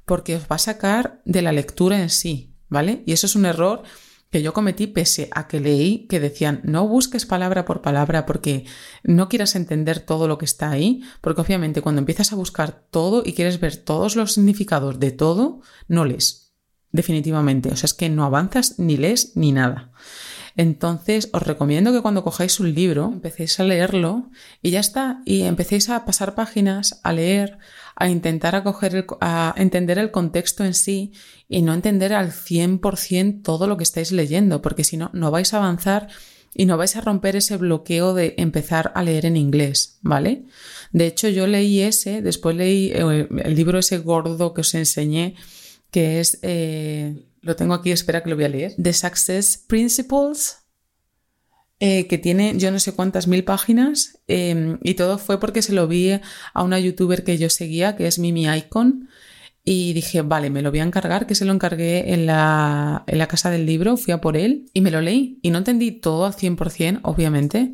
porque 0.06 0.36
os 0.36 0.44
va 0.44 0.56
a 0.56 0.60
sacar 0.60 1.22
de 1.25 1.41
la 1.41 1.51
lectura 1.51 2.01
en 2.01 2.10
sí, 2.10 2.53
¿vale? 2.70 3.03
Y 3.06 3.13
eso 3.13 3.25
es 3.25 3.36
un 3.36 3.46
error 3.46 3.84
que 4.29 4.41
yo 4.41 4.53
cometí 4.53 4.88
pese 4.88 5.29
a 5.32 5.48
que 5.48 5.60
leí 5.60 6.06
que 6.08 6.20
decían 6.20 6.60
no 6.63 6.88
busques 6.88 7.25
palabra 7.25 7.63
por 7.65 7.82
palabra 7.82 8.25
porque 8.25 8.65
no 9.03 9.29
quieras 9.29 9.56
entender 9.56 10.01
todo 10.01 10.27
lo 10.27 10.38
que 10.38 10.46
está 10.46 10.70
ahí, 10.70 11.01
porque 11.22 11.41
obviamente 11.41 11.82
cuando 11.82 12.00
empiezas 12.00 12.34
a 12.34 12.36
buscar 12.36 12.84
todo 12.91 13.24
y 13.25 13.34
quieres 13.34 13.60
ver 13.60 13.77
todos 13.77 14.15
los 14.15 14.34
significados 14.34 15.00
de 15.00 15.12
todo, 15.12 15.62
no 15.88 16.06
lees. 16.06 16.53
Definitivamente. 16.91 17.70
O 17.70 17.75
sea, 17.75 17.88
es 17.88 17.94
que 17.94 18.10
no 18.10 18.24
avanzas 18.24 18.79
ni 18.79 18.98
lees 18.98 19.36
ni 19.36 19.51
nada. 19.51 19.91
Entonces, 20.58 21.30
os 21.34 21.44
recomiendo 21.44 21.94
que 21.94 22.02
cuando 22.02 22.24
cojáis 22.24 22.60
un 22.60 22.74
libro, 22.74 23.12
empecéis 23.14 23.60
a 23.60 23.64
leerlo 23.64 24.32
y 24.64 24.72
ya 24.72 24.80
está, 24.80 25.22
y 25.24 25.44
empecéis 25.44 25.88
a 25.90 26.04
pasar 26.04 26.34
páginas, 26.34 27.00
a 27.04 27.14
leer, 27.14 27.60
a 27.96 28.10
intentar 28.10 28.56
acoger 28.56 29.06
a 29.22 29.54
entender 29.56 30.00
el 30.00 30.10
contexto 30.10 30.66
en 30.66 30.74
sí 30.74 31.14
y 31.48 31.62
no 31.62 31.76
entender 31.76 32.12
al 32.14 32.32
100% 32.32 33.44
todo 33.44 33.68
lo 33.68 33.78
que 33.78 33.84
estáis 33.84 34.12
leyendo, 34.12 34.64
porque 34.64 34.84
si 34.84 34.98
no, 34.98 35.12
no 35.14 35.30
vais 35.30 35.54
a 35.54 35.58
avanzar 35.58 36.08
y 36.56 36.66
no 36.66 36.76
vais 36.76 36.96
a 36.96 37.02
romper 37.02 37.36
ese 37.36 37.58
bloqueo 37.58 38.16
de 38.16 38.34
empezar 38.38 38.92
a 38.96 39.04
leer 39.04 39.28
en 39.28 39.38
inglés, 39.38 40.00
¿vale? 40.02 40.46
De 40.92 41.06
hecho, 41.06 41.30
yo 41.30 41.46
leí 41.46 41.82
ese, 41.82 42.24
después 42.24 42.56
leí 42.56 42.92
eh, 42.96 43.28
el 43.44 43.56
libro 43.56 43.78
ese 43.78 44.00
gordo 44.00 44.56
que 44.56 44.62
os 44.62 44.74
enseñé, 44.74 45.36
que 45.92 46.20
es, 46.20 46.40
eh, 46.42 47.26
lo 47.41 47.56
tengo 47.56 47.74
aquí, 47.74 47.91
espera 47.91 48.24
que 48.24 48.29
lo 48.29 48.36
voy 48.36 48.46
a 48.46 48.50
leer, 48.50 48.75
The 48.82 48.94
Success 48.94 49.58
Principles 49.58 50.58
eh, 51.79 52.08
que 52.08 52.17
tiene 52.17 52.58
yo 52.58 52.72
no 52.72 52.79
sé 52.79 52.94
cuántas 52.94 53.27
mil 53.27 53.44
páginas 53.44 54.20
em, 54.27 54.79
y 54.82 54.96
todo 54.96 55.20
fue 55.20 55.39
porque 55.39 55.62
se 55.62 55.74
lo 55.74 55.88
vi 55.88 56.10
a 56.12 56.63
una 56.63 56.79
youtuber 56.79 57.24
que 57.24 57.38
yo 57.38 57.51
seguía, 57.51 57.96
que 57.96 58.08
es 58.08 58.17
Mimi 58.17 58.48
Icon, 58.48 59.10
y 59.63 59.94
dije, 59.94 60.22
vale, 60.22 60.50
me 60.50 60.62
lo 60.62 60.72
voy 60.72 60.79
a 60.79 60.84
encargar, 60.84 61.27
que 61.27 61.36
se 61.36 61.46
lo 61.46 61.53
encargué 61.53 62.13
en 62.13 62.25
la, 62.25 63.03
en 63.06 63.17
la 63.17 63.27
casa 63.27 63.51
del 63.51 63.65
libro, 63.65 63.98
fui 63.98 64.13
a 64.13 64.22
por 64.22 64.38
él 64.38 64.65
y 64.74 64.79
me 64.82 64.91
lo 64.91 65.01
leí. 65.01 65.39
Y 65.41 65.50
no 65.51 65.58
entendí 65.58 65.91
todo 65.91 66.25
al 66.25 66.34
100%, 66.34 67.01
obviamente, 67.03 67.74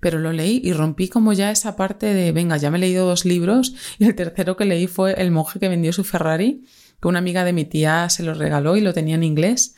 pero 0.00 0.18
lo 0.18 0.32
leí 0.32 0.60
y 0.62 0.74
rompí 0.74 1.08
como 1.08 1.32
ya 1.32 1.50
esa 1.50 1.76
parte 1.76 2.12
de, 2.12 2.32
venga, 2.32 2.58
ya 2.58 2.70
me 2.70 2.76
he 2.76 2.82
leído 2.82 3.06
dos 3.06 3.24
libros 3.24 3.74
y 3.98 4.04
el 4.04 4.14
tercero 4.14 4.56
que 4.56 4.66
leí 4.66 4.86
fue 4.86 5.14
El 5.14 5.30
monje 5.30 5.58
que 5.58 5.70
vendió 5.70 5.94
su 5.94 6.04
Ferrari, 6.04 6.66
que 7.00 7.08
una 7.08 7.18
amiga 7.18 7.44
de 7.44 7.52
mi 7.52 7.64
tía 7.64 8.08
se 8.08 8.22
lo 8.22 8.34
regaló 8.34 8.76
y 8.76 8.80
lo 8.80 8.92
tenía 8.92 9.14
en 9.14 9.22
inglés. 9.22 9.74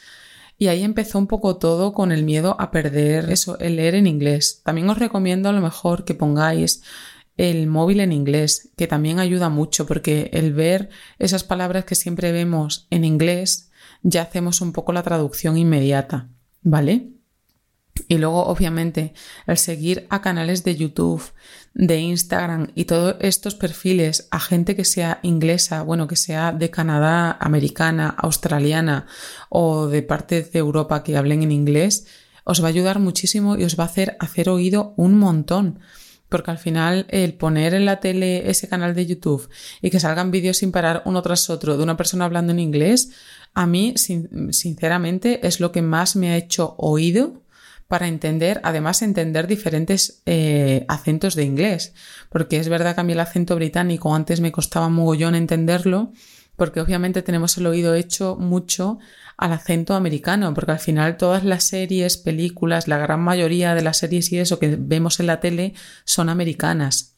Y 0.59 0.69
ahí 0.69 0.83
empezó 0.83 1.19
un 1.19 1.27
poco 1.27 1.57
todo 1.57 1.93
con 1.93 2.13
el 2.13 2.25
miedo 2.25 2.57
a 2.61 2.71
perder 2.71 3.31
eso, 3.31 3.59
el 3.59 3.77
leer 3.77 3.95
en 3.95 4.07
inglés. 4.07 4.61
También 4.65 4.89
os 4.91 4.99
recomiendo 4.99 5.49
a 5.49 5.53
lo 5.53 5.61
mejor 5.61 6.05
que 6.05 6.15
pongáis 6.15 6.83
el 7.37 7.67
móvil 7.67 8.01
en 8.01 8.13
inglés, 8.13 8.71
que 8.77 8.87
también 8.87 9.19
ayuda 9.19 9.49
mucho 9.49 9.87
porque 9.87 10.31
el 10.33 10.53
ver 10.53 10.91
esas 11.19 11.45
palabras 11.45 11.85
que 11.85 11.95
siempre 11.95 12.31
vemos 12.31 12.87
en 12.91 13.05
inglés, 13.05 13.71
ya 14.03 14.23
hacemos 14.23 14.61
un 14.61 14.73
poco 14.73 14.93
la 14.93 15.03
traducción 15.03 15.57
inmediata, 15.57 16.29
¿vale? 16.63 17.09
Y 18.09 18.19
luego, 18.19 18.45
obviamente, 18.47 19.15
el 19.47 19.59
seguir 19.59 20.07
a 20.11 20.23
canales 20.23 20.65
de 20.65 20.77
YouTube, 20.77 21.23
de 21.75 21.99
Instagram 21.99 22.69
y 22.75 22.85
todos 22.85 23.17
estos 23.21 23.55
perfiles 23.55 24.29
a 24.31 24.41
gente 24.41 24.77
que 24.77 24.85
sea 24.85 25.21
inglesa, 25.23 25.83
bueno, 25.83 26.07
que 26.07 26.17
sea 26.17 26.53
de 26.53 26.71
Canadá, 26.71 27.37
americana, 27.41 28.15
australiana 28.19 29.07
o 29.49 29.87
de 29.87 30.03
partes 30.03 30.53
de 30.53 30.59
Europa 30.59 31.03
que 31.03 31.17
hablen 31.17 31.43
en 31.43 31.53
inglés, 31.53 32.07
os 32.45 32.63
va 32.63 32.67
a 32.67 32.71
ayudar 32.71 32.99
muchísimo 32.99 33.57
y 33.57 33.65
os 33.65 33.79
va 33.79 33.85
a 33.85 33.87
hacer 33.87 34.17
hacer 34.21 34.49
oído 34.49 34.95
un 34.97 35.19
montón. 35.19 35.79
Porque 36.29 36.51
al 36.51 36.59
final 36.59 37.07
el 37.11 37.35
poner 37.35 37.75
en 37.75 37.85
la 37.85 38.01
tele 38.01 38.49
ese 38.51 38.67
canal 38.67 38.95
de 38.95 39.05
YouTube 39.05 39.49
y 39.83 39.91
que 39.91 40.01
salgan 40.01 40.31
vídeos 40.31 40.57
sin 40.59 40.73
parar 40.73 41.03
uno 41.05 41.21
tras 41.21 41.51
otro 41.51 41.77
de 41.77 41.83
una 41.83 41.97
persona 41.97 42.25
hablando 42.25 42.53
en 42.53 42.59
inglés, 42.59 43.11
a 43.55 43.67
mí, 43.67 43.95
sinceramente, 43.97 45.47
es 45.47 45.61
lo 45.61 45.73
que 45.73 45.83
más 45.83 46.17
me 46.17 46.31
ha 46.31 46.39
hecho 46.39 46.75
oído 46.79 47.42
para 47.93 48.09
entender, 48.09 48.59
además 48.65 49.03
entender 49.03 49.47
diferentes 49.47 50.23
eh, 50.25 50.87
acentos 50.89 51.35
de 51.35 51.45
inglés, 51.45 51.93
porque 52.31 52.57
es 52.57 52.71
verdad 52.71 52.95
que 52.95 53.03
a 53.03 53.05
mí 53.05 53.13
el 53.13 53.21
acento 53.21 53.55
británico 53.55 54.15
antes 54.15 54.41
me 54.41 54.51
costaba 54.51 54.89
mogollón 54.89 55.35
entenderlo, 55.35 56.11
porque 56.57 56.81
obviamente 56.81 57.21
tenemos 57.21 57.59
el 57.59 57.67
oído 57.67 57.95
hecho 57.95 58.37
mucho 58.41 58.99
al 59.37 59.53
acento 59.53 59.93
americano, 59.93 60.55
porque 60.55 60.73
al 60.73 60.79
final 60.79 61.19
todas 61.19 61.45
las 61.45 61.65
series, 61.65 62.17
películas, 62.17 62.89
la 62.89 62.97
gran 62.97 63.21
mayoría 63.21 63.75
de 63.75 63.83
las 63.83 63.99
series 63.99 64.33
y 64.33 64.39
eso 64.39 64.59
que 64.59 64.75
vemos 64.81 65.21
en 65.21 65.27
la 65.27 65.41
tele 65.41 65.75
son 66.07 66.31
americanas. 66.31 67.12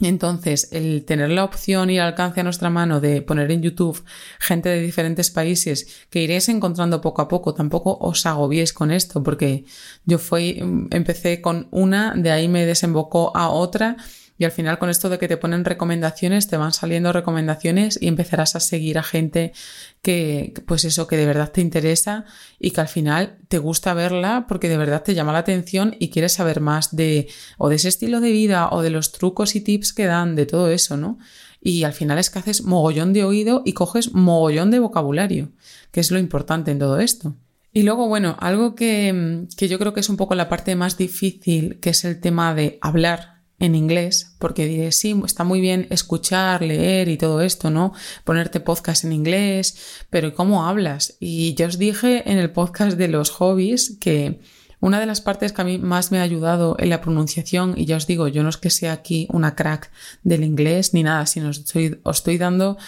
Entonces, 0.00 0.68
el 0.72 1.04
tener 1.04 1.30
la 1.30 1.44
opción 1.44 1.90
y 1.90 1.96
el 1.96 2.02
alcance 2.02 2.40
a 2.40 2.44
nuestra 2.44 2.70
mano 2.70 3.00
de 3.00 3.20
poner 3.22 3.50
en 3.50 3.62
YouTube 3.62 4.02
gente 4.38 4.68
de 4.68 4.80
diferentes 4.80 5.30
países 5.30 6.06
que 6.08 6.22
iréis 6.22 6.48
encontrando 6.48 7.00
poco 7.00 7.22
a 7.22 7.28
poco, 7.28 7.54
tampoco 7.54 7.98
os 8.00 8.24
agobiéis 8.24 8.72
con 8.72 8.90
esto, 8.90 9.22
porque 9.22 9.64
yo 10.06 10.18
fui, 10.18 10.58
empecé 10.90 11.40
con 11.40 11.68
una, 11.70 12.14
de 12.16 12.30
ahí 12.30 12.48
me 12.48 12.64
desembocó 12.64 13.36
a 13.36 13.50
otra 13.50 13.96
y 14.40 14.44
al 14.46 14.52
final 14.52 14.78
con 14.78 14.88
esto 14.88 15.10
de 15.10 15.18
que 15.18 15.28
te 15.28 15.36
ponen 15.36 15.66
recomendaciones, 15.66 16.48
te 16.48 16.56
van 16.56 16.72
saliendo 16.72 17.12
recomendaciones 17.12 17.98
y 18.00 18.08
empezarás 18.08 18.56
a 18.56 18.60
seguir 18.60 18.96
a 18.96 19.02
gente 19.02 19.52
que, 20.00 20.54
pues 20.66 20.86
eso, 20.86 21.06
que 21.06 21.18
de 21.18 21.26
verdad 21.26 21.52
te 21.52 21.60
interesa 21.60 22.24
y 22.58 22.70
que 22.70 22.80
al 22.80 22.88
final 22.88 23.36
te 23.48 23.58
gusta 23.58 23.92
verla 23.92 24.46
porque 24.48 24.70
de 24.70 24.78
verdad 24.78 25.02
te 25.02 25.14
llama 25.14 25.34
la 25.34 25.40
atención 25.40 25.94
y 25.98 26.08
quieres 26.08 26.32
saber 26.32 26.62
más 26.62 26.96
de, 26.96 27.28
o 27.58 27.68
de 27.68 27.76
ese 27.76 27.88
estilo 27.88 28.22
de 28.22 28.32
vida 28.32 28.70
o 28.70 28.80
de 28.80 28.88
los 28.88 29.12
trucos 29.12 29.54
y 29.56 29.60
tips 29.60 29.92
que 29.92 30.06
dan, 30.06 30.36
de 30.36 30.46
todo 30.46 30.70
eso, 30.70 30.96
¿no? 30.96 31.18
Y 31.60 31.84
al 31.84 31.92
final 31.92 32.18
es 32.18 32.30
que 32.30 32.38
haces 32.38 32.64
mogollón 32.64 33.12
de 33.12 33.24
oído 33.24 33.60
y 33.66 33.74
coges 33.74 34.14
mogollón 34.14 34.70
de 34.70 34.78
vocabulario, 34.78 35.50
que 35.90 36.00
es 36.00 36.10
lo 36.10 36.18
importante 36.18 36.70
en 36.70 36.78
todo 36.78 36.98
esto. 36.98 37.36
Y 37.74 37.82
luego, 37.82 38.08
bueno, 38.08 38.38
algo 38.40 38.74
que, 38.74 39.46
que 39.54 39.68
yo 39.68 39.78
creo 39.78 39.92
que 39.92 40.00
es 40.00 40.08
un 40.08 40.16
poco 40.16 40.34
la 40.34 40.48
parte 40.48 40.74
más 40.76 40.96
difícil, 40.96 41.78
que 41.78 41.90
es 41.90 42.06
el 42.06 42.22
tema 42.22 42.54
de 42.54 42.78
hablar 42.80 43.39
en 43.60 43.74
inglés, 43.74 44.34
porque 44.38 44.66
diré, 44.66 44.90
sí, 44.90 45.14
está 45.24 45.44
muy 45.44 45.60
bien 45.60 45.86
escuchar, 45.90 46.62
leer 46.62 47.08
y 47.08 47.18
todo 47.18 47.42
esto, 47.42 47.70
¿no? 47.70 47.92
Ponerte 48.24 48.58
podcast 48.58 49.04
en 49.04 49.12
inglés, 49.12 49.76
pero 50.08 50.34
¿cómo 50.34 50.66
hablas? 50.66 51.16
Y 51.20 51.54
yo 51.54 51.66
os 51.66 51.78
dije 51.78 52.28
en 52.28 52.38
el 52.38 52.50
podcast 52.50 52.96
de 52.96 53.08
los 53.08 53.30
hobbies 53.30 53.98
que 54.00 54.40
una 54.80 54.98
de 54.98 55.04
las 55.04 55.20
partes 55.20 55.52
que 55.52 55.60
a 55.60 55.64
mí 55.64 55.76
más 55.76 56.10
me 56.10 56.18
ha 56.18 56.22
ayudado 56.22 56.74
en 56.78 56.88
la 56.88 57.02
pronunciación, 57.02 57.74
y 57.76 57.84
ya 57.84 57.96
os 57.96 58.06
digo, 58.06 58.28
yo 58.28 58.42
no 58.42 58.48
es 58.48 58.56
que 58.56 58.70
sea 58.70 58.92
aquí 58.92 59.28
una 59.30 59.54
crack 59.54 59.92
del 60.22 60.42
inglés 60.42 60.94
ni 60.94 61.02
nada, 61.02 61.26
sino 61.26 61.50
os 61.50 61.58
estoy, 61.58 62.00
os 62.02 62.16
estoy 62.16 62.38
dando, 62.38 62.78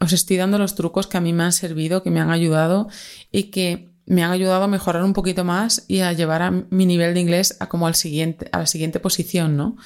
os 0.00 0.14
estoy 0.14 0.38
dando 0.38 0.58
los 0.58 0.74
trucos 0.74 1.06
que 1.06 1.18
a 1.18 1.20
mí 1.20 1.34
me 1.34 1.44
han 1.44 1.52
servido, 1.52 2.02
que 2.02 2.10
me 2.10 2.20
han 2.20 2.30
ayudado 2.30 2.88
y 3.30 3.44
que 3.44 3.95
me 4.06 4.22
han 4.22 4.30
ayudado 4.30 4.62
a 4.62 4.68
mejorar 4.68 5.02
un 5.02 5.12
poquito 5.12 5.44
más 5.44 5.84
y 5.88 6.00
a 6.00 6.12
llevar 6.12 6.42
a 6.42 6.50
mi 6.50 6.86
nivel 6.86 7.14
de 7.14 7.20
inglés 7.20 7.56
a 7.60 7.68
como 7.68 7.86
al 7.86 7.94
siguiente, 7.94 8.48
a 8.52 8.58
la 8.58 8.66
siguiente 8.66 9.00
posición, 9.00 9.56
¿no? 9.56 9.76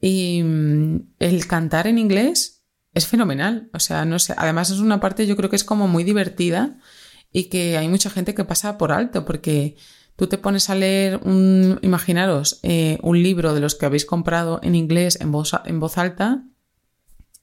Y 0.00 0.42
mm, 0.42 1.14
el 1.18 1.46
cantar 1.46 1.86
en 1.86 1.98
inglés 1.98 2.62
es 2.94 3.06
fenomenal. 3.06 3.70
O 3.72 3.80
sea, 3.80 4.04
no 4.04 4.18
sé, 4.18 4.34
además 4.36 4.70
es 4.70 4.78
una 4.78 5.00
parte 5.00 5.26
yo 5.26 5.36
creo 5.36 5.50
que 5.50 5.56
es 5.56 5.64
como 5.64 5.88
muy 5.88 6.04
divertida 6.04 6.78
y 7.32 7.44
que 7.44 7.76
hay 7.76 7.88
mucha 7.88 8.10
gente 8.10 8.34
que 8.34 8.44
pasa 8.44 8.78
por 8.78 8.92
alto 8.92 9.24
porque 9.24 9.76
tú 10.16 10.26
te 10.26 10.38
pones 10.38 10.70
a 10.70 10.74
leer 10.74 11.20
un, 11.22 11.78
imaginaros, 11.82 12.60
eh, 12.62 12.98
un 13.02 13.22
libro 13.22 13.54
de 13.54 13.60
los 13.60 13.74
que 13.74 13.86
habéis 13.86 14.06
comprado 14.06 14.60
en 14.62 14.74
inglés 14.74 15.18
en 15.20 15.32
voz, 15.32 15.52
en 15.64 15.80
voz 15.80 15.98
alta 15.98 16.44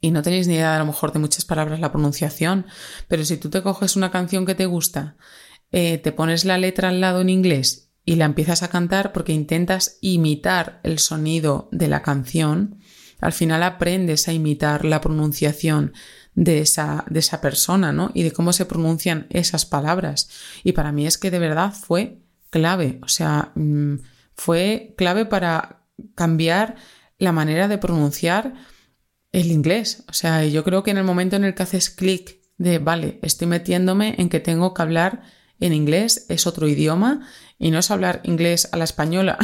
y 0.02 0.12
no 0.12 0.22
tenéis 0.22 0.48
ni 0.48 0.56
idea 0.56 0.76
a 0.76 0.80
lo 0.80 0.86
mejor 0.86 1.14
de 1.14 1.20
muchas 1.20 1.46
palabras 1.46 1.80
la 1.80 1.92
pronunciación, 1.92 2.66
pero 3.08 3.24
si 3.24 3.38
tú 3.38 3.50
te 3.50 3.62
coges 3.62 3.96
una 3.96 4.12
canción 4.12 4.46
que 4.46 4.56
te 4.56 4.66
gusta 4.66 5.16
eh, 5.74 5.98
te 5.98 6.12
pones 6.12 6.46
la 6.46 6.60
letra 6.60 6.90
al 6.90 7.02
lado 7.02 7.22
en 7.22 7.30
inglés 7.30 7.90
y 8.06 8.16
la 8.16 8.26
empiezas 8.26 8.62
a 8.62 8.70
cantar 8.70 9.12
porque 9.12 9.34
intentas 9.34 9.98
imitar 10.02 10.80
el 10.84 11.00
sonido 11.00 11.68
de 11.72 11.88
la 11.88 12.04
canción, 12.04 12.78
al 13.20 13.34
final 13.34 13.64
aprendes 13.64 14.28
a 14.28 14.34
imitar 14.34 14.86
la 14.86 15.02
pronunciación 15.02 15.94
de 16.36 16.60
esa, 16.60 17.06
de 17.10 17.20
esa 17.20 17.42
persona, 17.42 17.92
¿no? 17.92 18.12
Y 18.14 18.22
de 18.22 18.32
cómo 18.32 18.54
se 18.54 18.66
pronuncian 18.66 19.26
esas 19.32 19.66
palabras. 19.66 20.30
Y 20.64 20.74
para 20.74 20.92
mí 20.92 21.08
es 21.08 21.18
que 21.18 21.32
de 21.32 21.40
verdad 21.40 21.74
fue 21.74 22.20
clave, 22.52 23.00
o 23.02 23.08
sea, 23.08 23.52
mm, 23.56 23.96
fue 24.36 24.94
clave 24.96 25.26
para 25.26 25.88
cambiar 26.14 26.76
la 27.18 27.32
manera 27.32 27.68
de 27.68 27.80
pronunciar 27.80 28.54
el 29.32 29.52
inglés. 29.52 30.04
O 30.08 30.14
sea, 30.14 30.46
yo 30.46 30.64
creo 30.64 30.84
que 30.84 30.92
en 30.92 30.98
el 30.98 31.04
momento 31.04 31.36
en 31.36 31.46
el 31.46 31.56
que 31.56 31.64
haces 31.64 31.90
clic 31.90 32.42
de, 32.60 32.78
vale, 32.78 33.18
estoy 33.24 33.48
metiéndome 33.48 34.14
en 34.20 34.30
que 34.30 34.40
tengo 34.40 34.76
que 34.76 34.82
hablar 34.84 35.24
en 35.66 35.74
inglés, 35.74 36.26
es 36.30 36.48
otro 36.48 36.68
idioma 36.68 37.28
y 37.58 37.72
no 37.72 37.80
es 37.80 37.92
hablar 37.92 38.22
inglés 38.24 38.70
a 38.72 38.78
la 38.78 38.84
española, 38.84 39.38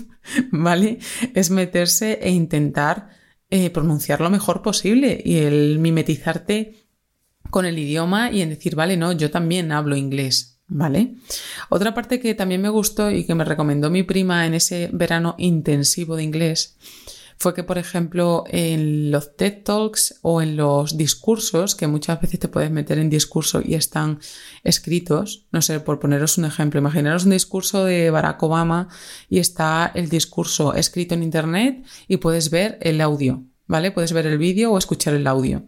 ¿vale? 0.50 0.98
Es 1.34 1.50
meterse 1.50 2.18
e 2.22 2.30
intentar 2.30 3.10
eh, 3.50 3.70
pronunciar 3.70 4.20
lo 4.20 4.30
mejor 4.30 4.62
posible 4.62 5.20
y 5.24 5.38
el 5.38 5.78
mimetizarte 5.78 6.88
con 7.50 7.64
el 7.64 7.78
idioma 7.78 8.30
y 8.30 8.42
en 8.42 8.50
decir, 8.50 8.74
vale, 8.74 8.96
no, 8.96 9.12
yo 9.12 9.30
también 9.30 9.72
hablo 9.72 9.96
inglés, 9.96 10.60
¿vale? 10.66 11.14
Otra 11.68 11.94
parte 11.94 12.20
que 12.20 12.34
también 12.34 12.62
me 12.62 12.68
gustó 12.68 13.10
y 13.10 13.24
que 13.24 13.34
me 13.34 13.44
recomendó 13.44 13.90
mi 13.90 14.02
prima 14.02 14.46
en 14.46 14.54
ese 14.54 14.90
verano 14.92 15.34
intensivo 15.38 16.16
de 16.16 16.24
inglés 16.24 16.76
fue 17.38 17.54
que, 17.54 17.62
por 17.62 17.78
ejemplo, 17.78 18.44
en 18.48 19.10
los 19.10 19.36
TED 19.36 19.62
Talks 19.62 20.18
o 20.22 20.40
en 20.40 20.56
los 20.56 20.96
discursos, 20.96 21.74
que 21.74 21.86
muchas 21.86 22.20
veces 22.20 22.40
te 22.40 22.48
puedes 22.48 22.70
meter 22.70 22.98
en 22.98 23.10
discurso 23.10 23.60
y 23.64 23.74
están 23.74 24.20
escritos, 24.64 25.46
no 25.52 25.60
sé, 25.62 25.80
por 25.80 26.00
poneros 26.00 26.38
un 26.38 26.46
ejemplo, 26.46 26.80
imaginaros 26.80 27.24
un 27.24 27.30
discurso 27.30 27.84
de 27.84 28.10
Barack 28.10 28.42
Obama 28.42 28.88
y 29.28 29.38
está 29.38 29.90
el 29.94 30.08
discurso 30.08 30.74
escrito 30.74 31.14
en 31.14 31.22
Internet 31.22 31.84
y 32.08 32.16
puedes 32.16 32.50
ver 32.50 32.78
el 32.80 33.00
audio, 33.00 33.44
¿vale? 33.66 33.90
Puedes 33.90 34.12
ver 34.12 34.26
el 34.26 34.38
vídeo 34.38 34.72
o 34.72 34.78
escuchar 34.78 35.14
el 35.14 35.26
audio 35.26 35.66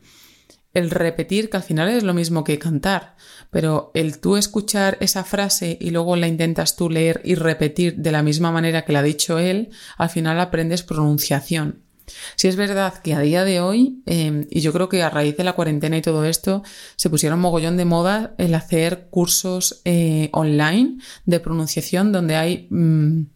el 0.79 0.91
repetir, 0.91 1.51
que 1.51 1.57
al 1.57 1.63
final 1.63 1.89
es 1.89 2.03
lo 2.03 2.15
mismo 2.15 2.45
que 2.45 2.59
cantar, 2.59 3.17
pero 3.51 3.91
el 3.95 4.19
tú 4.19 4.37
escuchar 4.37 4.97
esa 5.01 5.25
frase 5.25 5.77
y 5.81 5.91
luego 5.91 6.17
la 6.17 6.29
intentas 6.29 6.77
tú 6.77 6.89
leer 6.89 7.21
y 7.25 7.35
repetir 7.35 7.97
de 7.97 8.13
la 8.13 8.23
misma 8.23 8.51
manera 8.51 8.85
que 8.85 8.93
la 8.93 9.01
ha 9.01 9.03
dicho 9.03 9.39
él, 9.39 9.71
al 9.97 10.11
final 10.11 10.41
aprendes 10.41 10.83
pronunciación. 10.83 11.83
Si 12.37 12.49
es 12.49 12.57
verdad 12.57 12.95
que 13.03 13.15
a 13.15 13.21
día 13.21 13.45
de 13.45 13.61
hoy, 13.61 14.03
em, 14.07 14.47
y 14.51 14.61
yo 14.61 14.73
creo 14.73 14.89
que 14.89 15.03
a 15.03 15.11
raíz 15.11 15.37
de 15.37 15.45
la 15.45 15.53
cuarentena 15.53 15.97
y 15.97 16.03
todo 16.03 16.25
esto, 16.25 16.63
se 16.97 17.11
pusieron 17.11 17.41
mogollón 17.41 17.77
de 17.77 17.85
moda 17.85 18.35
el 18.39 18.55
hacer 18.55 19.09
cursos 19.11 19.83
eh, 19.85 20.31
online 20.33 20.99
de 21.27 21.41
pronunciación 21.41 22.13
donde 22.13 22.37
hay... 22.37 22.67
Mm, 22.71 23.27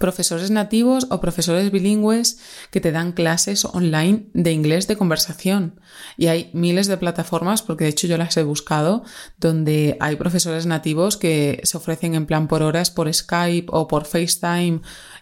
profesores 0.00 0.50
nativos 0.50 1.06
o 1.10 1.20
profesores 1.20 1.70
bilingües 1.70 2.40
que 2.72 2.80
te 2.80 2.90
dan 2.90 3.12
clases 3.12 3.66
online 3.66 4.24
de 4.32 4.50
inglés 4.50 4.88
de 4.88 4.96
conversación. 4.96 5.78
Y 6.16 6.28
hay 6.28 6.50
miles 6.54 6.86
de 6.88 6.96
plataformas, 6.96 7.60
porque 7.60 7.84
de 7.84 7.90
hecho 7.90 8.06
yo 8.06 8.16
las 8.16 8.36
he 8.38 8.42
buscado, 8.42 9.04
donde 9.38 9.98
hay 10.00 10.16
profesores 10.16 10.64
nativos 10.64 11.18
que 11.18 11.60
se 11.64 11.76
ofrecen 11.76 12.14
en 12.14 12.24
plan 12.24 12.48
por 12.48 12.62
horas 12.62 12.90
por 12.90 13.12
Skype 13.12 13.68
o 13.70 13.86
por 13.86 14.06
FaceTime 14.06 14.80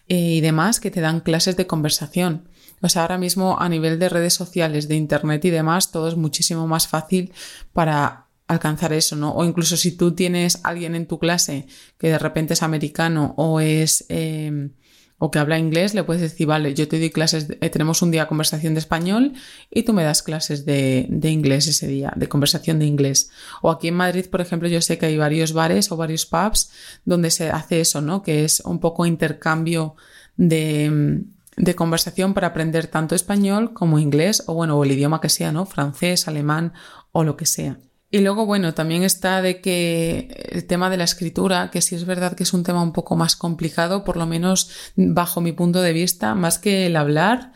eh, 0.08 0.16
y 0.16 0.40
demás 0.40 0.78
que 0.78 0.92
te 0.92 1.00
dan 1.00 1.20
clases 1.20 1.56
de 1.56 1.66
conversación. 1.66 2.48
O 2.80 2.88
sea, 2.88 3.02
ahora 3.02 3.18
mismo 3.18 3.58
a 3.58 3.68
nivel 3.68 3.98
de 3.98 4.08
redes 4.08 4.34
sociales, 4.34 4.86
de 4.86 4.94
Internet 4.94 5.44
y 5.44 5.50
demás, 5.50 5.90
todo 5.90 6.06
es 6.06 6.16
muchísimo 6.16 6.68
más 6.68 6.86
fácil 6.86 7.32
para 7.72 8.27
alcanzar 8.48 8.92
eso, 8.92 9.14
¿no? 9.14 9.32
O 9.32 9.44
incluso 9.44 9.76
si 9.76 9.92
tú 9.92 10.12
tienes 10.12 10.60
alguien 10.64 10.94
en 10.94 11.06
tu 11.06 11.18
clase 11.18 11.66
que 11.98 12.08
de 12.08 12.18
repente 12.18 12.54
es 12.54 12.62
americano 12.62 13.34
o 13.36 13.60
es 13.60 14.06
em, 14.08 14.72
o 15.18 15.30
que 15.30 15.38
habla 15.40 15.58
inglés, 15.58 15.94
le 15.94 16.04
puedes 16.04 16.22
decir, 16.22 16.46
vale, 16.46 16.74
yo 16.74 16.86
te 16.86 16.98
doy 16.98 17.10
clases, 17.10 17.48
eh, 17.60 17.70
tenemos 17.70 18.02
un 18.02 18.12
día 18.12 18.28
conversación 18.28 18.74
de 18.74 18.80
español 18.80 19.32
y 19.68 19.82
tú 19.82 19.92
me 19.92 20.04
das 20.04 20.22
clases 20.22 20.64
de, 20.64 21.06
de, 21.10 21.30
inglés 21.30 21.66
ese 21.66 21.88
día, 21.88 22.12
de 22.14 22.28
conversación 22.28 22.78
de 22.78 22.86
inglés. 22.86 23.30
O 23.60 23.70
aquí 23.70 23.88
en 23.88 23.94
Madrid, 23.94 24.26
por 24.30 24.40
ejemplo, 24.40 24.68
yo 24.68 24.80
sé 24.80 24.96
que 24.96 25.06
hay 25.06 25.16
varios 25.16 25.52
bares 25.52 25.90
o 25.90 25.96
varios 25.96 26.24
pubs 26.24 26.70
donde 27.04 27.30
se 27.30 27.50
hace 27.50 27.80
eso, 27.80 28.00
¿no? 28.00 28.22
Que 28.22 28.44
es 28.44 28.60
un 28.60 28.78
poco 28.78 29.06
intercambio 29.06 29.96
de, 30.36 31.24
de 31.56 31.74
conversación 31.74 32.32
para 32.32 32.48
aprender 32.48 32.86
tanto 32.86 33.16
español 33.16 33.72
como 33.74 33.98
inglés 33.98 34.44
o 34.46 34.54
bueno, 34.54 34.78
o 34.78 34.84
el 34.84 34.92
idioma 34.92 35.20
que 35.20 35.28
sea, 35.28 35.50
¿no? 35.50 35.66
Francés, 35.66 36.28
alemán 36.28 36.72
o 37.10 37.24
lo 37.24 37.36
que 37.36 37.46
sea. 37.46 37.78
Y 38.10 38.20
luego, 38.20 38.46
bueno, 38.46 38.72
también 38.72 39.02
está 39.02 39.42
de 39.42 39.60
que 39.60 40.28
el 40.50 40.66
tema 40.66 40.88
de 40.88 40.96
la 40.96 41.04
escritura, 41.04 41.70
que 41.70 41.82
sí 41.82 41.94
es 41.94 42.06
verdad 42.06 42.34
que 42.34 42.44
es 42.44 42.54
un 42.54 42.62
tema 42.62 42.82
un 42.82 42.92
poco 42.92 43.16
más 43.16 43.36
complicado, 43.36 44.02
por 44.02 44.16
lo 44.16 44.26
menos 44.26 44.70
bajo 44.96 45.42
mi 45.42 45.52
punto 45.52 45.82
de 45.82 45.92
vista, 45.92 46.34
más 46.34 46.58
que 46.58 46.86
el 46.86 46.96
hablar 46.96 47.52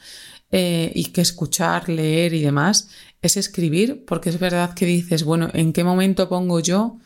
eh, 0.51 0.93
y 0.95 1.07
que 1.07 1.23
escuchar, 1.23 1.89
leer 1.89 2.35
y 2.35 2.43
demás, 2.43 2.91
es 3.23 3.39
escribir, 3.39 4.05
porque 4.07 4.29
es 4.29 4.39
verdad 4.39 4.75
que 4.75 4.85
dices, 4.85 5.25
bueno, 5.25 5.49
¿en 5.55 5.73
qué 5.73 5.85
momento 5.85 6.29
pongo 6.29 6.61
yo 6.61 6.99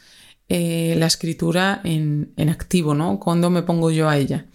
eh, 0.48 0.96
la 0.98 1.06
escritura 1.06 1.80
en, 1.84 2.32
en 2.36 2.48
activo, 2.48 2.94
¿no? 2.94 3.20
¿Cuándo 3.20 3.48
me 3.50 3.62
pongo 3.62 3.92
yo 3.92 4.08
a 4.08 4.16
ella? 4.16 4.46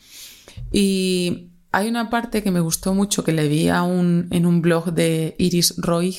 Y 0.71 1.51
hay 1.71 1.87
una 1.87 2.09
parte 2.09 2.43
que 2.43 2.51
me 2.51 2.59
gustó 2.59 2.93
mucho 2.93 3.23
que 3.23 3.31
le 3.31 3.47
vi 3.47 3.69
en 3.69 4.45
un 4.45 4.61
blog 4.61 4.93
de 4.93 5.35
Iris 5.37 5.75
Roy, 5.77 6.17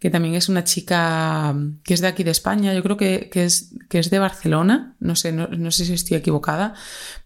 que 0.00 0.08
también 0.08 0.34
es 0.34 0.48
una 0.48 0.64
chica 0.64 1.54
que 1.84 1.92
es 1.92 2.00
de 2.00 2.06
aquí 2.08 2.24
de 2.24 2.30
España, 2.30 2.72
yo 2.72 2.82
creo 2.82 2.96
que, 2.96 3.30
es, 3.34 3.74
que 3.90 3.98
es 3.98 4.08
de 4.08 4.18
Barcelona, 4.18 4.96
no 4.98 5.14
sé, 5.14 5.30
no, 5.30 5.70
sé 5.70 5.84
si 5.84 5.92
estoy 5.92 6.16
equivocada, 6.16 6.72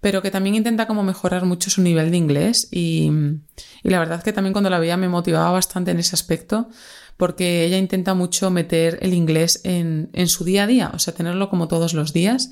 pero 0.00 0.22
que 0.22 0.32
también 0.32 0.56
intenta 0.56 0.88
como 0.88 1.04
mejorar 1.04 1.44
mucho 1.44 1.70
su 1.70 1.82
nivel 1.82 2.10
de 2.10 2.16
inglés 2.16 2.68
y, 2.72 3.10
la 3.84 4.00
verdad 4.00 4.24
que 4.24 4.32
también 4.32 4.52
cuando 4.52 4.70
la 4.70 4.80
veía 4.80 4.96
me 4.96 5.08
motivaba 5.08 5.52
bastante 5.52 5.92
en 5.92 6.00
ese 6.00 6.16
aspecto 6.16 6.68
porque 7.16 7.64
ella 7.64 7.78
intenta 7.78 8.12
mucho 8.14 8.50
meter 8.50 8.98
el 9.02 9.14
inglés 9.14 9.60
en, 9.62 10.10
en 10.12 10.26
su 10.26 10.42
día 10.42 10.64
a 10.64 10.66
día, 10.66 10.90
o 10.92 10.98
sea, 10.98 11.14
tenerlo 11.14 11.48
como 11.48 11.68
todos 11.68 11.94
los 11.94 12.12
días. 12.12 12.50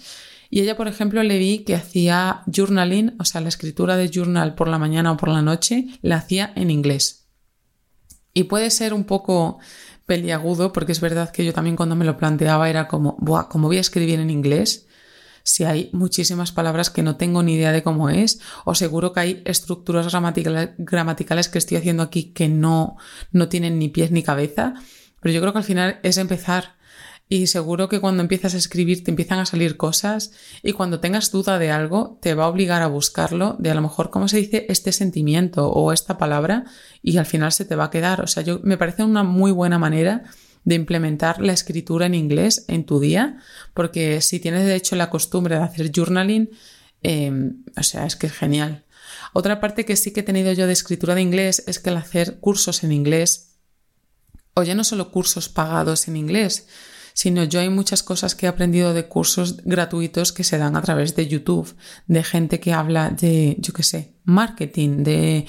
Y 0.51 0.61
ella, 0.61 0.77
por 0.77 0.87
ejemplo, 0.87 1.21
le 1.25 1.39
vi 1.39 1.65
que 1.65 1.75
hacía 1.75 2.43
journaling, 2.47 3.17
o 3.19 3.25
sea, 3.25 3.41
la 3.41 3.49
escritura 3.49 3.97
de 3.97 4.09
journal 4.09 4.55
por 4.55 4.69
la 4.69 4.79
mañana 4.79 5.11
o 5.11 5.17
por 5.17 5.31
la 5.31 5.43
noche, 5.43 5.87
la 6.01 6.17
hacía 6.17 6.53
en 6.55 6.71
inglés. 6.71 7.23
Y 8.35 8.45
puede 8.45 8.71
ser 8.71 8.95
un 8.95 9.05
poco 9.05 9.59
peliagudo, 10.13 10.75
porque 10.75 10.93
es 10.93 11.01
verdad 11.01 11.31
que 11.31 11.43
yo 11.43 11.55
también 11.55 11.75
cuando 11.75 11.97
me 11.97 12.05
lo 12.05 12.19
planteaba 12.19 12.69
era 12.69 12.87
como, 12.87 13.17
Buah, 13.19 13.49
¿cómo 13.49 13.69
voy 13.69 13.79
a 13.79 13.81
escribir 13.81 14.21
en 14.21 14.29
inglés? 14.29 14.87
Si 15.43 15.65
hay 15.65 15.89
muchísimas 15.95 16.53
palabras 16.53 16.91
que 16.91 17.03
no 17.03 17.17
tengo 17.17 17.43
ni 17.43 17.55
idea 17.55 17.73
de 17.73 17.83
cómo 17.83 18.11
es, 18.11 18.39
o 18.67 18.75
seguro 18.75 19.15
que 19.15 19.21
hay 19.21 19.43
estructuras 19.47 20.15
gramaticales 20.77 21.49
que 21.49 21.57
estoy 21.57 21.79
haciendo 21.79 22.03
aquí 22.03 22.25
que 22.35 22.51
no, 22.51 22.99
no 23.31 23.49
tienen 23.49 23.79
ni 23.79 23.89
pies 23.89 24.11
ni 24.11 24.23
cabeza. 24.23 24.75
Pero 25.23 25.33
yo 25.33 25.41
creo 25.41 25.55
que 25.55 25.61
al 25.61 25.65
final 25.65 25.99
es 26.03 26.19
empezar 26.19 26.77
y 27.33 27.47
seguro 27.47 27.89
que 27.89 27.99
cuando 27.99 28.21
empiezas 28.21 28.53
a 28.53 28.59
escribir 28.59 29.05
te 29.05 29.11
empiezan 29.11 29.39
a 29.39 29.47
salir 29.47 29.79
cosas 29.79 30.33
y 30.63 30.73
cuando 30.73 31.01
tengas 31.01 31.31
duda 31.31 31.59
de 31.59 31.71
algo 31.71 32.19
te 32.21 32.35
va 32.35 32.45
a 32.45 32.49
obligar 32.49 32.83
a 32.83 32.89
buscarlo 32.89 33.57
de 33.59 33.71
a 33.71 33.75
lo 33.75 33.81
mejor 33.81 34.11
cómo 34.11 34.29
se 34.29 34.37
dice 34.37 34.67
este 34.69 34.93
sentimiento 34.93 35.71
o 35.71 35.95
esta 35.95 36.19
palabra 36.19 36.65
y 37.03 37.17
al 37.17 37.25
final 37.25 37.51
se 37.51 37.65
te 37.65 37.75
va 37.75 37.85
a 37.85 37.91
quedar. 37.91 38.21
O 38.21 38.27
sea, 38.27 38.43
yo 38.43 38.61
me 38.63 38.77
parece 38.77 39.03
una 39.03 39.23
muy 39.23 39.51
buena 39.51 39.79
manera 39.79 40.25
de 40.65 40.75
implementar 40.75 41.41
la 41.41 41.55
escritura 41.55 42.05
en 42.05 42.15
inglés 42.15 42.67
en 42.69 42.85
tu 42.85 43.01
día 43.01 43.39
porque 43.73 44.21
si 44.21 44.39
tienes 44.39 44.67
de 44.67 44.75
hecho 44.75 44.95
la 44.95 45.09
costumbre 45.09 45.57
de 45.57 45.63
hacer 45.63 45.91
journaling, 45.91 46.51
em, 47.03 47.65
o 47.79 47.83
sea, 47.83 48.05
es 48.05 48.15
que 48.15 48.27
es 48.27 48.35
genial. 48.35 48.85
Otra 49.33 49.59
parte 49.59 49.87
que 49.87 49.97
sí 49.97 50.11
que 50.11 50.21
he 50.21 50.23
tenido 50.23 50.53
yo 50.53 50.67
de 50.67 50.75
escritura 50.75 51.15
de 51.15 51.23
inglés 51.23 51.65
es 51.67 51.79
que 51.79 51.89
el 51.89 51.97
hacer 51.97 52.41
cursos 52.41 52.85
en 52.85 52.93
inglés, 52.93 53.55
o 54.53 54.65
ya 54.65 54.75
no 54.75 54.85
solo 54.85 55.11
cursos 55.11 55.49
pagados 55.49 56.09
en 56.09 56.19
inglés, 56.19 56.67
sino 57.15 57.45
yo 57.45 57.61
hay 57.61 57.69
muchas 57.69 58.03
cosas 58.03 58.35
que 58.35 58.47
he 58.47 58.49
aprendido 58.49 58.95
de 58.95 59.07
cursos 59.07 59.59
gratuitos 59.65 60.33
que 60.33 60.45
se 60.45 60.59
dan 60.59 60.77
a 60.77 60.83
través 60.83 61.15
de 61.17 61.27
YouTube, 61.27 61.75
de 62.07 62.23
gente 62.25 62.61
que 62.61 62.73
habla 62.73 63.11
de, 63.11 63.57
yo 63.59 63.73
qué 63.73 63.83
sé, 63.83 64.15
marketing, 64.25 65.05
de 65.05 65.47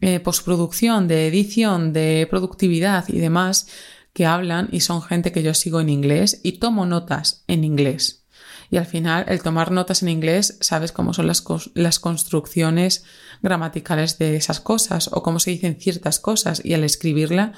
eh, 0.00 0.20
postproducción, 0.20 1.08
de 1.08 1.28
edición, 1.28 1.92
de 1.92 2.26
productividad 2.28 3.04
y 3.08 3.18
demás, 3.18 3.68
que 4.12 4.26
hablan 4.26 4.68
y 4.70 4.80
son 4.80 5.02
gente 5.02 5.32
que 5.32 5.42
yo 5.42 5.54
sigo 5.54 5.80
en 5.80 5.88
inglés 5.88 6.40
y 6.42 6.52
tomo 6.58 6.86
notas 6.86 7.44
en 7.48 7.64
inglés. 7.64 8.24
Y 8.70 8.76
al 8.76 8.86
final, 8.86 9.24
el 9.28 9.42
tomar 9.42 9.70
notas 9.70 10.02
en 10.02 10.08
inglés, 10.08 10.58
sabes 10.60 10.92
cómo 10.92 11.14
son 11.14 11.26
las, 11.26 11.44
las 11.74 12.00
construcciones 12.00 13.04
gramaticales 13.42 14.18
de 14.18 14.36
esas 14.36 14.60
cosas 14.60 15.10
o 15.12 15.22
cómo 15.22 15.38
se 15.38 15.50
dicen 15.50 15.76
ciertas 15.80 16.18
cosas 16.18 16.60
y 16.64 16.74
al 16.74 16.84
escribirla 16.84 17.52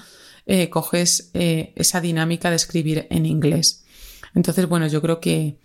eh, 0.47 0.71
coges 0.71 1.31
eh, 1.35 1.73
esa 1.77 2.01
dinámica 2.01 2.51
de 2.51 2.57
escribir 2.57 3.07
en 3.11 3.27
inglés. 3.27 3.85
Entonces, 4.35 4.67
bueno, 4.69 4.87
yo 4.87 5.03
creo 5.03 5.21
que, 5.21 5.59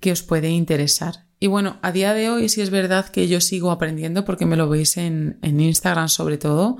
que 0.00 0.12
os 0.12 0.22
puede 0.22 0.50
interesar. 0.50 1.26
Y 1.40 1.46
bueno, 1.46 1.78
a 1.82 1.92
día 1.92 2.14
de 2.14 2.30
hoy 2.30 2.48
sí 2.48 2.60
es 2.60 2.70
verdad 2.70 3.08
que 3.08 3.28
yo 3.28 3.40
sigo 3.40 3.70
aprendiendo 3.70 4.24
porque 4.24 4.46
me 4.46 4.56
lo 4.56 4.68
veis 4.68 4.96
en, 4.96 5.38
en 5.42 5.60
Instagram 5.60 6.08
sobre 6.08 6.36
todo. 6.36 6.78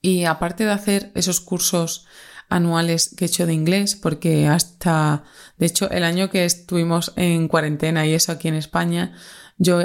Y 0.00 0.24
aparte 0.24 0.64
de 0.64 0.70
hacer 0.70 1.10
esos 1.14 1.40
cursos 1.40 2.06
anuales 2.48 3.14
que 3.16 3.24
he 3.24 3.28
hecho 3.28 3.46
de 3.46 3.54
inglés, 3.54 3.96
porque 3.96 4.46
hasta, 4.46 5.24
de 5.58 5.66
hecho, 5.66 5.90
el 5.90 6.04
año 6.04 6.30
que 6.30 6.44
estuvimos 6.44 7.12
en 7.16 7.48
cuarentena 7.48 8.06
y 8.06 8.14
eso 8.14 8.32
aquí 8.32 8.48
en 8.48 8.54
España, 8.54 9.16
yo 9.58 9.82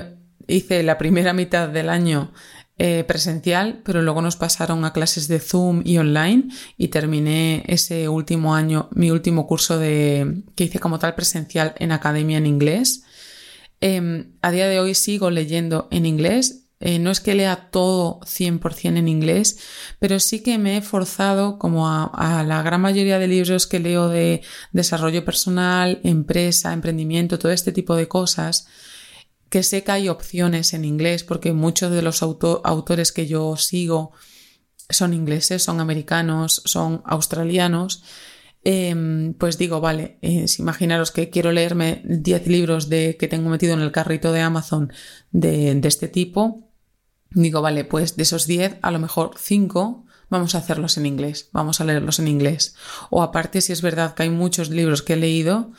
hice 0.47 0.83
la 0.83 0.97
primera 0.97 1.33
mitad 1.33 1.69
del 1.69 1.89
año 1.89 2.31
eh, 2.83 3.03
presencial, 3.03 3.83
pero 3.85 4.01
luego 4.01 4.23
nos 4.23 4.37
pasaron 4.37 4.83
a 4.85 4.91
clases 4.91 5.27
de 5.27 5.39
Zoom 5.39 5.83
y 5.85 5.99
online 5.99 6.45
y 6.79 6.87
terminé 6.87 7.63
ese 7.67 8.09
último 8.09 8.55
año, 8.55 8.89
mi 8.91 9.11
último 9.11 9.45
curso 9.45 9.77
de, 9.77 10.41
que 10.55 10.63
hice 10.63 10.79
como 10.79 10.97
tal 10.97 11.13
presencial 11.13 11.75
en 11.77 11.91
academia 11.91 12.39
en 12.39 12.47
inglés. 12.47 13.03
Em, 13.81 14.31
a 14.41 14.49
día 14.49 14.67
de 14.67 14.79
hoy 14.79 14.95
sigo 14.95 15.29
leyendo 15.29 15.89
en 15.91 16.07
inglés. 16.07 16.69
Eh, 16.79 16.97
no 16.97 17.11
es 17.11 17.19
que 17.19 17.35
lea 17.35 17.69
todo 17.69 18.19
100% 18.21 18.97
en 18.97 19.07
inglés, 19.07 19.59
pero 19.99 20.19
sí 20.19 20.41
que 20.41 20.57
me 20.57 20.77
he 20.77 20.81
forzado 20.81 21.59
como 21.59 21.87
a, 21.87 22.05
a 22.05 22.43
la 22.43 22.63
gran 22.63 22.81
mayoría 22.81 23.19
de 23.19 23.27
libros 23.27 23.67
que 23.67 23.77
leo 23.77 24.09
de 24.09 24.41
desarrollo 24.71 25.23
personal, 25.23 25.99
empresa, 26.03 26.73
emprendimiento, 26.73 27.37
todo 27.37 27.51
este 27.51 27.71
tipo 27.71 27.95
de 27.95 28.07
cosas 28.07 28.65
que 29.51 29.63
sé 29.63 29.83
que 29.83 29.91
hay 29.91 30.07
opciones 30.07 30.73
en 30.73 30.85
inglés 30.85 31.25
porque 31.25 31.51
muchos 31.51 31.91
de 31.91 32.01
los 32.01 32.23
autores 32.23 33.11
que 33.11 33.27
yo 33.27 33.57
sigo 33.57 34.13
son 34.89 35.13
ingleses, 35.13 35.61
son 35.61 35.81
americanos, 35.81 36.61
son 36.63 37.01
australianos. 37.05 38.01
Em, 38.63 39.33
pues 39.33 39.57
digo, 39.57 39.81
vale, 39.81 40.19
imaginaros 40.57 41.11
que 41.11 41.29
quiero 41.29 41.51
leerme 41.51 42.01
10 42.05 42.47
libros 42.47 42.87
de, 42.87 43.17
que 43.19 43.27
tengo 43.27 43.49
metido 43.49 43.73
en 43.73 43.81
el 43.81 43.91
carrito 43.91 44.31
de 44.31 44.39
Amazon 44.39 44.93
de, 45.31 45.75
de 45.75 45.87
este 45.87 46.07
tipo. 46.07 46.71
Digo, 47.31 47.61
vale, 47.61 47.83
pues 47.83 48.15
de 48.15 48.23
esos 48.23 48.47
10, 48.47 48.77
a 48.81 48.91
lo 48.91 48.99
mejor 48.99 49.31
5 49.37 50.05
vamos 50.29 50.55
a 50.55 50.59
hacerlos 50.59 50.97
en 50.97 51.07
inglés, 51.07 51.49
vamos 51.51 51.81
a 51.81 51.83
leerlos 51.83 52.19
en 52.19 52.29
inglés. 52.29 52.75
O 53.09 53.21
aparte, 53.21 53.59
si 53.59 53.73
es 53.73 53.81
verdad 53.81 54.13
que 54.13 54.23
hay 54.23 54.29
muchos 54.29 54.69
libros 54.69 55.01
que 55.01 55.13
he 55.13 55.17
leído 55.17 55.73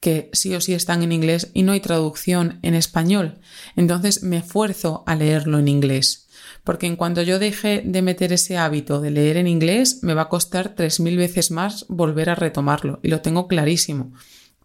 que 0.00 0.30
sí 0.32 0.54
o 0.54 0.60
sí 0.60 0.72
están 0.72 1.02
en 1.02 1.12
inglés 1.12 1.50
y 1.52 1.62
no 1.62 1.72
hay 1.72 1.80
traducción 1.80 2.58
en 2.62 2.74
español. 2.74 3.38
Entonces 3.76 4.22
me 4.22 4.38
esfuerzo 4.38 5.04
a 5.06 5.14
leerlo 5.14 5.58
en 5.58 5.68
inglés. 5.68 6.26
Porque 6.64 6.86
en 6.86 6.96
cuanto 6.96 7.22
yo 7.22 7.38
deje 7.38 7.82
de 7.84 8.02
meter 8.02 8.32
ese 8.32 8.56
hábito 8.56 9.00
de 9.00 9.10
leer 9.10 9.36
en 9.36 9.46
inglés, 9.46 10.00
me 10.02 10.14
va 10.14 10.22
a 10.22 10.28
costar 10.28 10.74
3.000 10.74 11.16
veces 11.16 11.50
más 11.50 11.86
volver 11.88 12.30
a 12.30 12.34
retomarlo. 12.34 12.98
Y 13.02 13.08
lo 13.08 13.20
tengo 13.20 13.46
clarísimo, 13.46 14.12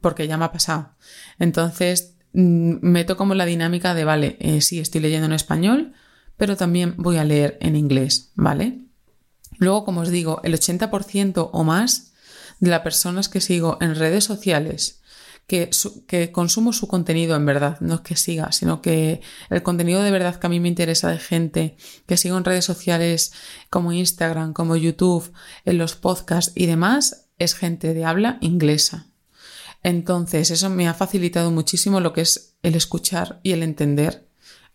porque 0.01 0.27
ya 0.27 0.37
me 0.37 0.45
ha 0.45 0.51
pasado. 0.51 0.95
Entonces 1.37 2.15
mm, 2.33 2.77
meto 2.81 3.17
como 3.17 3.35
la 3.35 3.45
dinámica 3.45 3.93
de, 3.93 4.05
vale, 4.05 4.37
eh, 4.39 4.61
sí 4.61 4.79
estoy 4.79 5.01
leyendo 5.01 5.25
en 5.25 5.33
español, 5.33 5.93
pero 6.37 6.57
también 6.57 6.95
voy 6.97 7.17
a 7.17 7.23
leer 7.25 7.57
en 7.61 7.75
inglés, 7.75 8.31
¿vale? 8.35 8.81
Luego, 9.57 9.85
como 9.85 10.01
os 10.01 10.09
digo, 10.09 10.41
el 10.43 10.53
80% 10.53 11.49
o 11.51 11.63
más 11.63 12.13
de 12.59 12.69
las 12.69 12.81
personas 12.81 13.29
que 13.29 13.41
sigo 13.41 13.77
en 13.79 13.95
redes 13.95 14.23
sociales 14.23 15.01
que, 15.47 16.31
consumo 16.31 16.73
su 16.73 16.87
contenido 16.87 17.35
en 17.35 17.45
verdad, 17.45 17.79
no 17.79 17.95
es 17.95 18.01
que 18.01 18.15
siga, 18.15 18.51
sino 18.51 18.81
que 18.81 19.21
el 19.49 19.63
contenido 19.63 20.01
de 20.01 20.11
verdad 20.11 20.39
que 20.39 20.47
a 20.47 20.49
mí 20.49 20.59
me 20.59 20.67
interesa 20.67 21.09
de 21.09 21.19
gente 21.19 21.77
que 22.07 22.17
sigo 22.17 22.37
en 22.37 22.45
redes 22.45 22.65
sociales 22.65 23.31
como 23.69 23.93
Instagram, 23.93 24.53
como 24.53 24.75
YouTube, 24.75 25.31
en 25.65 25.77
los 25.77 25.95
podcasts 25.95 26.51
y 26.55 26.65
demás, 26.65 27.27
es 27.37 27.53
gente 27.53 27.93
de 27.93 28.05
habla 28.05 28.37
inglesa. 28.41 29.07
Entonces, 29.83 30.49
eso 30.49 30.69
me 30.71 30.87
ha 30.87 30.95
facilitado 30.95 31.51
muchísimo 31.51 31.99
lo 31.99 32.11
que 32.11 32.21
es 32.21 32.55
el 32.63 32.75
escuchar 32.75 33.39
y 33.43 33.51
el 33.51 33.61
entender 33.61 34.27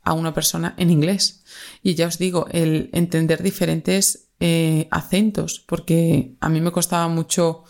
a 0.03 0.13
una 0.13 0.33
persona 0.33 0.75
en 0.79 0.91
inglés. 0.91 1.43
Y 1.83 1.95
ya 1.95 2.07
os 2.07 2.19
digo, 2.19 2.47
el 2.53 2.91
entender 2.93 3.43
diferentes 3.43 4.29
eh, 4.39 4.87
acentos, 4.93 5.65
porque 5.67 6.37
a 6.39 6.49
mí 6.49 6.61
me 6.61 6.71
costaba 6.71 7.09
mucho 7.09 7.65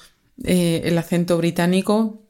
eh, 0.44 0.82
el 0.84 0.98
acento 0.98 1.38
británico 1.38 2.29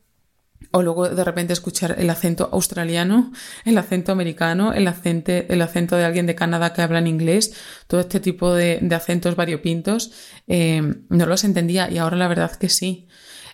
o 0.72 0.82
luego 0.82 1.08
de 1.08 1.24
repente 1.24 1.52
escuchar 1.52 1.96
el 1.98 2.10
acento 2.10 2.48
australiano, 2.52 3.32
el 3.64 3.76
acento 3.78 4.12
americano, 4.12 4.72
el 4.72 4.86
acento, 4.86 5.32
el 5.32 5.62
acento 5.62 5.96
de 5.96 6.04
alguien 6.04 6.26
de 6.26 6.34
Canadá 6.34 6.72
que 6.72 6.82
habla 6.82 7.00
en 7.00 7.06
inglés, 7.06 7.54
todo 7.86 8.00
este 8.00 8.20
tipo 8.20 8.54
de, 8.54 8.80
acentos 8.94 9.36
variopintos, 9.36 10.12
eh, 10.46 10.82
no 11.08 11.26
los 11.26 11.44
entendía 11.44 11.90
y 11.90 11.98
ahora 11.98 12.16
la 12.16 12.28
verdad 12.28 12.52
que 12.52 12.68
sí. 12.68 13.08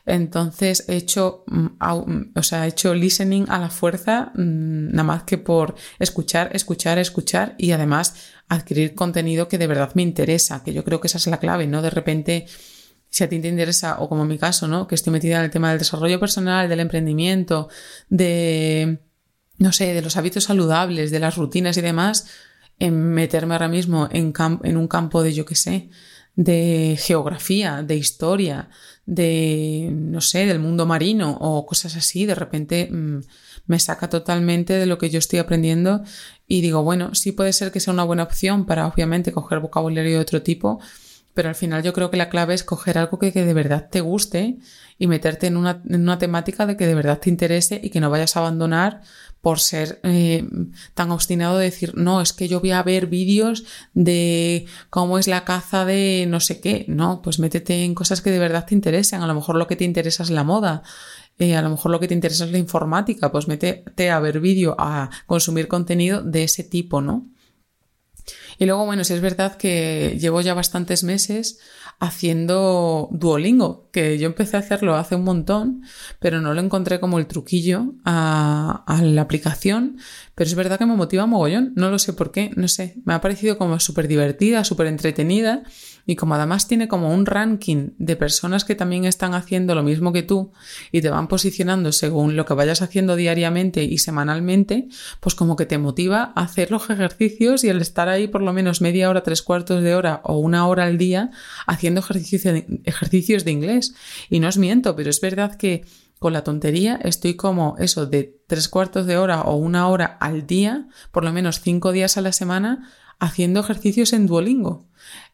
Entonces 0.07 0.85
he 0.88 0.96
hecho, 0.96 1.44
mm, 1.48 2.38
o 2.38 2.42
sea, 2.42 2.64
he 2.64 2.68
hecho 2.68 2.94
listening 2.94 3.46
a 3.48 3.59
la 3.59 3.70
fuerza, 3.70 4.31
mm, 4.35 4.92
nada 4.92 5.02
más 5.02 5.22
que 5.24 5.37
por 5.37 5.74
escuchar, 5.98 6.50
escuchar, 6.55 6.98
escuchar 6.98 7.57
y 7.59 7.72
además 7.72 8.14
adquirir 8.48 8.94
contenido 8.94 9.48
que 9.48 9.59
de 9.59 9.66
verdad 9.66 9.90
me 9.94 10.02
interesa, 10.02 10.62
que 10.62 10.72
yo 10.72 10.85
creo 10.85 11.00
que 11.00 11.09
esa 11.09 11.18
es 11.18 11.26
la 11.26 11.38
clave, 11.38 11.66
¿no? 11.66 11.83
De 11.83 11.90
repente 11.90 12.46
si 13.16 13.24
a 13.24 13.31
ti 13.31 13.40
te 13.40 13.48
interesa, 13.48 13.96
o 14.00 14.11
como 14.11 14.24
en 14.24 14.29
mi 14.29 14.37
caso, 14.37 14.68
¿no? 14.68 14.87
Que 14.87 14.94
estoy 14.94 15.11
metida 15.11 15.38
en 15.38 15.44
el 15.44 15.50
tema 15.50 15.70
del 15.70 15.79
desarrollo 15.79 16.20
personal, 16.20 16.68
del 16.68 16.81
emprendimiento, 16.81 17.70
de, 18.11 18.98
no 19.57 19.72
sé, 19.72 19.94
de 19.94 20.02
los 20.02 20.18
hábitos 20.18 20.44
saludables, 20.44 21.11
de 21.11 21.18
las 21.18 21.35
rutinas 21.37 21.79
y 21.79 21.81
demás, 21.81 22.29
en 22.79 23.14
meterme 23.14 23.55
ahora 23.55 23.68
mismo 23.68 24.07
en, 24.12 24.35
en 24.64 24.76
un 24.76 24.87
campo 24.87 25.22
de, 25.22 25.33
yo 25.33 25.46
qué 25.46 25.55
sé, 25.55 25.88
de 26.35 26.98
geografía, 27.00 27.83
de 27.83 27.96
historia, 27.96 28.68
de, 29.07 29.88
no 29.90 30.20
sé, 30.20 30.44
del 30.44 30.59
mundo 30.59 30.85
marino 30.85 31.38
o 31.40 31.64
cosas 31.64 31.96
así, 31.96 32.26
de 32.26 32.35
repente 32.35 32.90
mm, 32.92 33.20
me 33.64 33.79
saca 33.79 34.11
totalmente 34.11 34.74
de 34.74 34.85
lo 34.85 34.98
que 34.98 35.09
yo 35.09 35.18
estoy 35.18 35.38
aprendiendo 35.38 36.02
y 36.46 36.61
digo, 36.61 36.83
bueno, 36.83 37.14
sí 37.14 37.33
puede 37.33 37.55
ser 37.55 37.72
que 37.72 37.81
sea 37.81 37.94
una 37.94 38.05
buena 38.05 38.24
opción 38.24 38.66
para 38.66 38.87
obviamente 38.87 39.33
coger 39.33 39.61
vocabulario 39.61 40.12
de 40.12 40.18
otro 40.18 40.42
tipo, 40.42 40.81
pero 41.37 41.51
al 41.51 41.55
final 41.55 41.83
yo 41.83 41.92
creo 41.92 42.11
que 42.11 42.16
la 42.16 42.31
clave 42.31 42.55
es 42.55 42.64
coger 42.64 42.96
algo 42.96 43.18
que, 43.18 43.31
de 43.31 43.53
verdad 43.53 43.88
te 43.90 44.01
guste 44.01 44.57
y 44.99 45.07
meterte 45.07 45.46
en 45.46 45.59
una, 45.59 45.83
en 45.87 46.01
una, 46.01 46.16
temática 46.16 46.64
de 46.64 46.79
que 46.79 46.87
de 46.87 46.94
verdad 46.94 47.18
te 47.18 47.29
interese 47.29 47.79
y 47.85 47.90
que 47.90 48.01
no 48.01 48.09
vayas 48.09 48.37
a 48.37 48.40
abandonar 48.40 49.03
por 49.42 49.61
ser 49.61 50.01
eh, 50.03 50.49
tan 50.94 51.11
obstinado 51.11 51.59
de 51.59 51.66
decir, 51.66 51.92
no, 51.94 52.22
es 52.22 52.33
que 52.33 52.49
yo 52.49 52.61
voy 52.61 52.70
a 52.70 52.83
ver 52.83 53.07
vídeos 53.07 53.64
de 53.92 54.64
cómo 54.88 55.18
es 55.18 55.29
la 55.29 55.44
caza 55.44 55.85
de 55.85 56.25
no 56.27 56.40
sé 56.40 56.59
qué. 56.62 56.87
No, 56.88 57.20
pues 57.20 57.38
métete 57.38 57.85
en 57.85 57.94
cosas 57.94 58.22
que 58.22 58.31
de 58.31 58.38
verdad 58.38 58.64
te 58.64 58.75
interesen. 58.75 59.20
A 59.20 59.27
lo 59.27 59.35
mejor 59.35 59.57
lo 59.57 59.66
que 59.66 59.77
te 59.77 59.85
interesa 59.85 60.22
es 60.22 60.31
la 60.31 60.42
moda. 60.42 60.83
Eh, 61.38 61.55
a 61.55 61.61
lo 61.61 61.68
mejor 61.68 61.90
lo 61.90 62.01
que 62.01 62.09
te 62.09 62.14
interesa 62.14 62.46
es 62.46 62.51
la 62.51 62.57
informática, 62.57 63.31
pues 63.31 63.46
métete 63.46 64.11
a 64.11 64.18
ver 64.20 64.40
vídeo, 64.40 64.75
a 64.79 65.11
consumir 65.27 65.68
contenido 65.68 66.22
de 66.22 66.44
ese 66.44 66.64
tipo, 66.64 67.03
¿no? 67.03 67.27
Y 68.59 68.66
luego, 68.66 68.87
bueno, 68.87 69.05
si 69.05 69.14
es 69.14 69.21
verdad 69.21 69.57
que 69.57 70.16
llevo 70.19 70.40
ya 70.40 70.55
bastantes 70.55 71.05
meses 71.05 71.59
haciendo 71.98 73.09
Duolingo, 73.11 73.88
que 73.90 74.18
yo 74.18 74.26
empecé 74.26 74.56
a 74.56 74.61
hacerlo 74.61 74.96
hace 74.96 75.14
un 75.14 75.24
montón, 75.24 75.82
pero 76.20 76.40
no 76.42 76.52
lo 76.52 76.61
encontré 76.61 77.00
como 77.00 77.18
el 77.18 77.26
truquillo 77.26 77.94
a, 78.04 78.85
la 79.02 79.22
aplicación, 79.22 79.96
pero 80.35 80.48
es 80.48 80.54
verdad 80.54 80.78
que 80.78 80.85
me 80.85 80.94
motiva 80.94 81.24
mogollón, 81.24 81.72
no 81.76 81.90
lo 81.90 81.98
sé 81.98 82.12
por 82.12 82.32
qué, 82.32 82.50
no 82.56 82.68
sé, 82.68 82.96
me 83.06 83.14
ha 83.14 83.22
parecido 83.22 83.56
como 83.56 83.80
súper 83.80 84.09
divertida, 84.09 84.64
súper 84.64 84.88
entretenida 84.88 85.62
y 86.04 86.16
como 86.16 86.35
además 86.35 86.68
tiene 86.68 86.87
como 86.87 87.12
un 87.12 87.24
ranking 87.24 87.90
de 87.98 88.16
personas 88.16 88.64
que 88.64 88.74
también 88.74 89.06
están 89.06 89.35
haciendo 89.35 89.74
lo 89.74 89.82
mismo 89.82 90.12
que 90.12 90.22
tú 90.22 90.52
y 90.92 91.00
te 91.00 91.11
van 91.11 91.26
posicionando 91.26 91.90
según 91.92 92.37
lo 92.37 92.44
que 92.44 92.54
vayas 92.54 92.82
haciendo 92.82 93.16
diariamente 93.16 93.82
y 93.85 93.98
semanalmente, 93.98 94.88
pues 95.20 95.35
como 95.35 95.56
que 95.56 95.66
te 95.66 95.78
motiva 95.78 96.32
a 96.37 96.42
hacer 96.42 96.70
los 96.70 96.88
ejercicios 96.90 97.64
y 97.64 97.70
el 97.70 97.80
estar 97.80 98.09
ahí 98.09 98.28
por 98.28 98.42
lo 98.42 98.52
menos 98.52 98.80
media 98.82 99.09
hora, 99.09 99.22
tres 99.22 99.42
cuartos 99.42 99.82
de 99.82 99.94
hora 99.94 100.20
o 100.22 100.38
una 100.38 100.68
hora 100.68 100.85
al 100.85 100.98
día 100.98 101.30
haciendo 101.66 101.86
de, 101.94 102.81
ejercicios 102.85 103.44
de 103.44 103.51
inglés. 103.51 103.94
Y 104.29 104.40
no 104.40 104.49
os 104.49 104.59
miento, 104.59 104.96
pero 104.96 105.11
es 105.11 105.20
verdad 105.20 105.57
que 105.57 105.85
con 106.18 106.33
la 106.33 106.44
tontería 106.44 106.99
estoy 107.03 107.35
como 107.35 107.77
eso 107.79 108.07
de 108.07 108.40
tres 108.46 108.68
cuartos 108.68 109.07
de 109.07 109.18
hora 109.18 109.42
o 109.42 109.57
una 109.57 109.88
hora 109.88 110.16
al 110.20 110.46
día, 110.46 110.88
por 111.12 111.25
lo 111.25 111.33
menos 111.33 111.61
cinco 111.61 111.92
días 111.92 112.16
a 112.16 112.22
la 112.22 112.33
semana, 112.33 112.90
haciendo 113.18 113.61
ejercicios 113.61 114.12
en 114.12 114.27
Duolingo. 114.27 114.88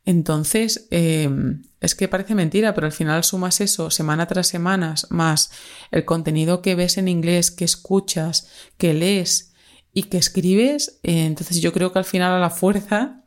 Entonces, 0.04 0.88
em, 0.90 1.62
es 1.80 1.94
que 1.94 2.08
parece 2.08 2.34
mentira, 2.34 2.74
pero 2.74 2.86
al 2.86 2.92
final 2.92 3.22
sumas 3.24 3.60
eso 3.60 3.90
semana 3.90 4.26
tras 4.26 4.48
semana, 4.48 4.94
más 5.10 5.50
el 5.90 6.04
contenido 6.04 6.62
que 6.62 6.74
ves 6.74 6.98
en 6.98 7.08
inglés, 7.08 7.50
que 7.50 7.64
escuchas, 7.64 8.48
que 8.78 8.94
lees 8.94 9.52
y 9.92 10.04
que 10.04 10.18
escribes. 10.18 11.00
Eh, 11.02 11.24
entonces 11.26 11.60
yo 11.60 11.72
creo 11.72 11.92
que 11.92 11.98
al 11.98 12.04
final 12.04 12.32
a 12.32 12.40
la 12.40 12.50
fuerza, 12.50 13.24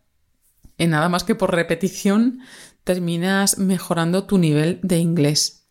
en 0.78 0.90
nada 0.90 1.10
más 1.10 1.24
que 1.24 1.36
por 1.36 1.54
repetición, 1.54 2.40
terminas 2.86 3.58
mejorando 3.58 4.24
tu 4.24 4.38
nivel 4.38 4.80
de 4.82 5.00
inglés. 5.00 5.68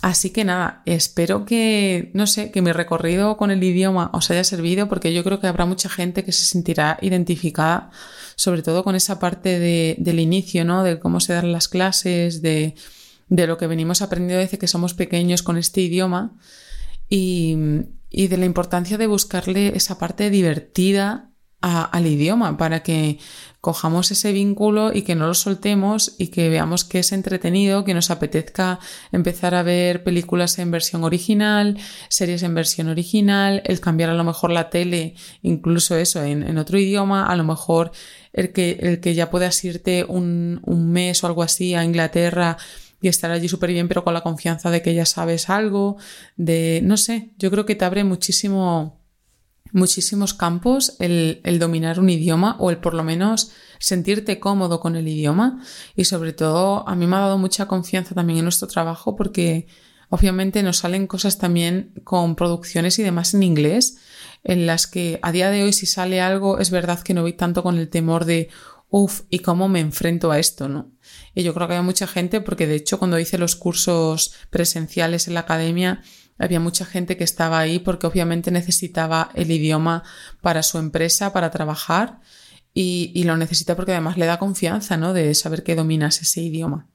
Así 0.00 0.30
que 0.30 0.44
nada, 0.44 0.82
espero 0.86 1.44
que, 1.44 2.10
no 2.14 2.26
sé, 2.26 2.52
que 2.52 2.62
mi 2.62 2.70
recorrido 2.70 3.36
con 3.36 3.50
el 3.50 3.62
idioma 3.62 4.10
os 4.12 4.30
haya 4.30 4.44
servido 4.44 4.88
porque 4.88 5.12
yo 5.12 5.24
creo 5.24 5.40
que 5.40 5.48
habrá 5.48 5.66
mucha 5.66 5.88
gente 5.88 6.24
que 6.24 6.32
se 6.32 6.44
sentirá 6.44 6.98
identificada, 7.00 7.90
sobre 8.36 8.62
todo 8.62 8.84
con 8.84 8.94
esa 8.94 9.18
parte 9.18 9.58
de, 9.58 9.96
del 9.98 10.20
inicio, 10.20 10.64
¿no? 10.64 10.84
De 10.84 11.00
cómo 11.00 11.18
se 11.18 11.32
dan 11.32 11.50
las 11.50 11.68
clases, 11.68 12.42
de, 12.42 12.76
de 13.28 13.46
lo 13.46 13.58
que 13.58 13.66
venimos 13.66 14.00
aprendiendo 14.00 14.40
desde 14.40 14.58
que 14.58 14.68
somos 14.68 14.94
pequeños 14.94 15.42
con 15.42 15.56
este 15.56 15.80
idioma 15.80 16.36
y, 17.08 17.56
y 18.08 18.28
de 18.28 18.36
la 18.36 18.46
importancia 18.46 18.98
de 18.98 19.06
buscarle 19.08 19.76
esa 19.76 19.98
parte 19.98 20.30
divertida 20.30 21.32
al 21.60 22.06
idioma 22.06 22.56
para 22.56 22.82
que 22.82 23.18
cojamos 23.60 24.12
ese 24.12 24.32
vínculo 24.32 24.92
y 24.92 25.02
que 25.02 25.16
no 25.16 25.26
lo 25.26 25.34
soltemos 25.34 26.14
y 26.16 26.28
que 26.28 26.48
veamos 26.48 26.84
que 26.84 27.00
es 27.00 27.10
entretenido, 27.10 27.84
que 27.84 27.94
nos 27.94 28.10
apetezca 28.10 28.78
empezar 29.10 29.54
a 29.56 29.64
ver 29.64 30.04
películas 30.04 30.58
en 30.60 30.70
versión 30.70 31.02
original, 31.02 31.76
series 32.08 32.44
en 32.44 32.54
versión 32.54 32.88
original, 32.88 33.62
el 33.64 33.80
cambiar 33.80 34.10
a 34.10 34.14
lo 34.14 34.22
mejor 34.22 34.52
la 34.52 34.70
tele, 34.70 35.14
incluso 35.42 35.96
eso 35.96 36.22
en, 36.22 36.56
otro 36.58 36.78
idioma, 36.78 37.26
a 37.26 37.34
lo 37.34 37.42
mejor 37.42 37.90
el 38.32 38.52
que, 38.52 38.78
el 38.80 39.00
que 39.00 39.14
ya 39.14 39.30
puedas 39.30 39.64
irte 39.64 40.04
un, 40.04 40.60
un 40.64 40.92
mes 40.92 41.24
o 41.24 41.26
algo 41.26 41.42
así 41.42 41.74
a 41.74 41.84
Inglaterra 41.84 42.56
y 43.00 43.08
estar 43.08 43.30
allí 43.32 43.48
súper 43.48 43.70
bien, 43.70 43.88
pero 43.88 44.04
con 44.04 44.14
la 44.14 44.22
confianza 44.22 44.70
de 44.70 44.82
que 44.82 44.94
ya 44.94 45.06
sabes 45.06 45.50
algo, 45.50 45.96
de, 46.36 46.80
no 46.84 46.96
sé, 46.96 47.30
yo 47.38 47.50
creo 47.50 47.66
que 47.66 47.74
te 47.74 47.84
abre 47.84 48.04
muchísimo 48.04 48.97
muchísimos 49.72 50.34
campos 50.34 50.96
el, 50.98 51.40
el, 51.44 51.58
dominar 51.58 52.00
un 52.00 52.10
idioma 52.10 52.56
o 52.58 52.70
el 52.70 52.78
por 52.78 52.94
lo 52.94 53.04
menos 53.04 53.52
sentirte 53.78 54.40
cómodo 54.40 54.80
con 54.80 54.96
el 54.96 55.06
idioma 55.08 55.62
y 55.94 56.04
sobre 56.04 56.32
todo 56.32 56.88
a 56.88 56.94
mí 56.94 57.06
me 57.06 57.16
ha 57.16 57.20
dado 57.20 57.38
mucha 57.38 57.66
confianza 57.66 58.14
también 58.14 58.38
en 58.38 58.44
nuestro 58.44 58.68
trabajo 58.68 59.16
porque 59.16 59.66
obviamente 60.10 60.62
nos 60.62 60.78
salen 60.78 61.06
cosas 61.06 61.38
también 61.38 61.92
con 62.04 62.34
producciones 62.34 62.98
y 62.98 63.02
demás 63.02 63.34
en 63.34 63.42
inglés 63.42 63.98
en 64.44 64.66
las 64.66 64.86
que 64.86 65.18
a 65.22 65.32
día 65.32 65.50
de 65.50 65.62
hoy 65.62 65.72
si 65.72 65.86
sale 65.86 66.20
algo 66.20 66.58
es 66.58 66.70
verdad 66.70 67.00
que 67.02 67.14
no 67.14 67.22
voy 67.22 67.34
tanto 67.34 67.62
con 67.62 67.78
el 67.78 67.88
temor 67.88 68.24
de 68.24 68.48
uff, 68.90 69.22
¿y 69.28 69.40
cómo 69.40 69.68
me 69.68 69.80
enfrento 69.80 70.30
a 70.30 70.38
esto? 70.38 70.68
¿no? 70.68 70.92
Y 71.34 71.42
yo 71.42 71.54
creo 71.54 71.68
que 71.68 71.74
hay 71.74 71.82
mucha 71.82 72.06
gente 72.06 72.40
porque 72.40 72.66
de 72.66 72.76
hecho 72.76 72.98
cuando 72.98 73.18
hice 73.18 73.38
los 73.38 73.56
cursos 73.56 74.34
presenciales 74.50 75.28
en 75.28 75.34
la 75.34 75.40
academia 75.40 76.02
había 76.38 76.60
mucha 76.60 76.84
gente 76.84 77.16
que 77.16 77.24
estaba 77.24 77.58
ahí 77.58 77.78
porque 77.78 78.06
obviamente 78.06 78.50
necesitaba 78.50 79.30
el 79.34 79.50
idioma 79.50 80.04
para 80.40 80.62
su 80.62 80.78
empresa, 80.78 81.32
para 81.32 81.50
trabajar 81.50 82.20
y, 82.74 83.24
lo 83.24 83.36
necesita 83.36 83.74
porque 83.74 83.92
además 83.92 84.16
le 84.16 84.26
da 84.26 84.38
confianza, 84.38 84.96
¿no? 84.96 85.12
De 85.12 85.34
saber 85.34 85.64
que 85.64 85.74
dominas 85.74 86.22
ese 86.22 86.42
idioma. 86.42 86.88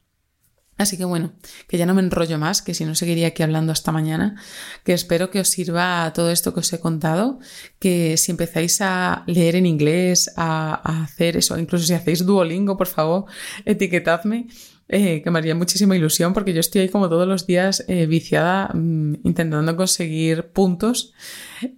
Así 0.78 0.98
que 0.98 1.06
bueno, 1.06 1.34
que 1.68 1.78
ya 1.78 1.86
no 1.86 1.94
me 1.94 2.02
enrollo 2.02 2.40
más, 2.40 2.62
que 2.62 2.74
si 2.74 2.84
no 2.84 2.96
seguiría 2.96 3.28
aquí 3.28 3.44
hablando 3.44 3.72
hasta 3.72 3.92
mañana, 3.92 4.42
que 4.84 4.94
espero 4.94 5.30
que 5.30 5.40
os 5.40 5.50
sirva 5.50 6.12
todo 6.16 6.32
esto 6.32 6.54
que 6.54 6.62
os 6.62 6.74
he 6.74 6.80
contado, 6.80 7.40
que 7.80 8.18
si 8.18 8.32
empezáis 8.32 8.82
a 8.82 9.24
leer 9.28 9.56
en 9.56 9.68
inglés, 9.68 10.32
a, 10.36 10.82
a 10.84 11.04
hacer 11.04 11.38
eso, 11.38 11.60
incluso 11.60 11.86
si 11.86 11.94
hacéis 11.94 12.26
Duolingo, 12.26 12.76
por 12.76 12.88
favor, 12.88 13.26
etiquetadme 13.66 14.48
eh, 14.90 15.22
que 15.24 15.32
me 15.32 15.40
haría 15.40 15.56
muchísima 15.56 15.96
ilusión 15.96 16.34
porque 16.34 16.54
yo 16.54 16.60
estoy 16.60 16.82
ahí 16.82 16.90
como 16.90 17.08
todos 17.08 17.28
los 17.28 17.48
días 17.48 17.86
eh, 17.88 18.06
viciada 18.06 18.70
mm, 18.74 19.16
intentando 19.24 19.76
conseguir 19.78 20.50
puntos. 20.50 21.14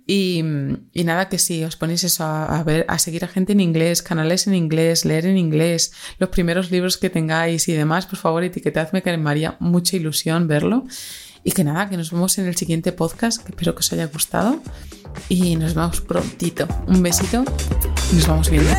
Y, 0.07 0.43
y, 0.91 1.03
nada 1.03 1.29
que 1.29 1.37
si 1.37 1.63
os 1.63 1.75
ponéis 1.75 2.03
eso 2.03 2.23
a, 2.23 2.63
ver 2.63 2.85
a 2.89 2.97
seguir 2.97 3.23
a 3.23 3.27
gente 3.27 3.53
en 3.53 3.59
inglés 3.59 4.01
canales 4.01 4.47
en 4.47 4.55
inglés 4.55 5.05
leer 5.05 5.27
en 5.27 5.37
inglés 5.37 5.93
los 6.17 6.29
primeros 6.29 6.71
libros 6.71 6.97
que 6.97 7.11
tengáis 7.11 7.67
y 7.67 7.73
demás 7.73 8.07
por 8.07 8.17
favor 8.17 8.43
etiquetadme 8.43 9.03
que 9.03 9.15
me 9.15 9.29
haría 9.29 9.57
mucha 9.59 9.95
ilusión 9.95 10.47
verlo. 10.47 10.85
Y 11.43 11.51
que 11.51 11.63
nada 11.63 11.87
que 11.87 11.97
nos 11.97 12.11
vemos 12.11 12.39
en 12.39 12.47
el 12.47 12.55
siguiente 12.55 12.91
podcast 12.91 13.43
que 13.43 13.51
espero 13.51 13.75
que 13.75 13.81
os 13.81 13.93
haya 13.93 14.07
gustado. 14.07 14.59
Y 15.29 15.55
nos 15.57 15.75
vemos 15.75 16.01
prontito. 16.01 16.67
Un 16.87 17.03
besito 17.03 17.45
y 18.11 18.15
nos 18.15 18.27
vamos 18.27 18.49
viendo 18.49 18.71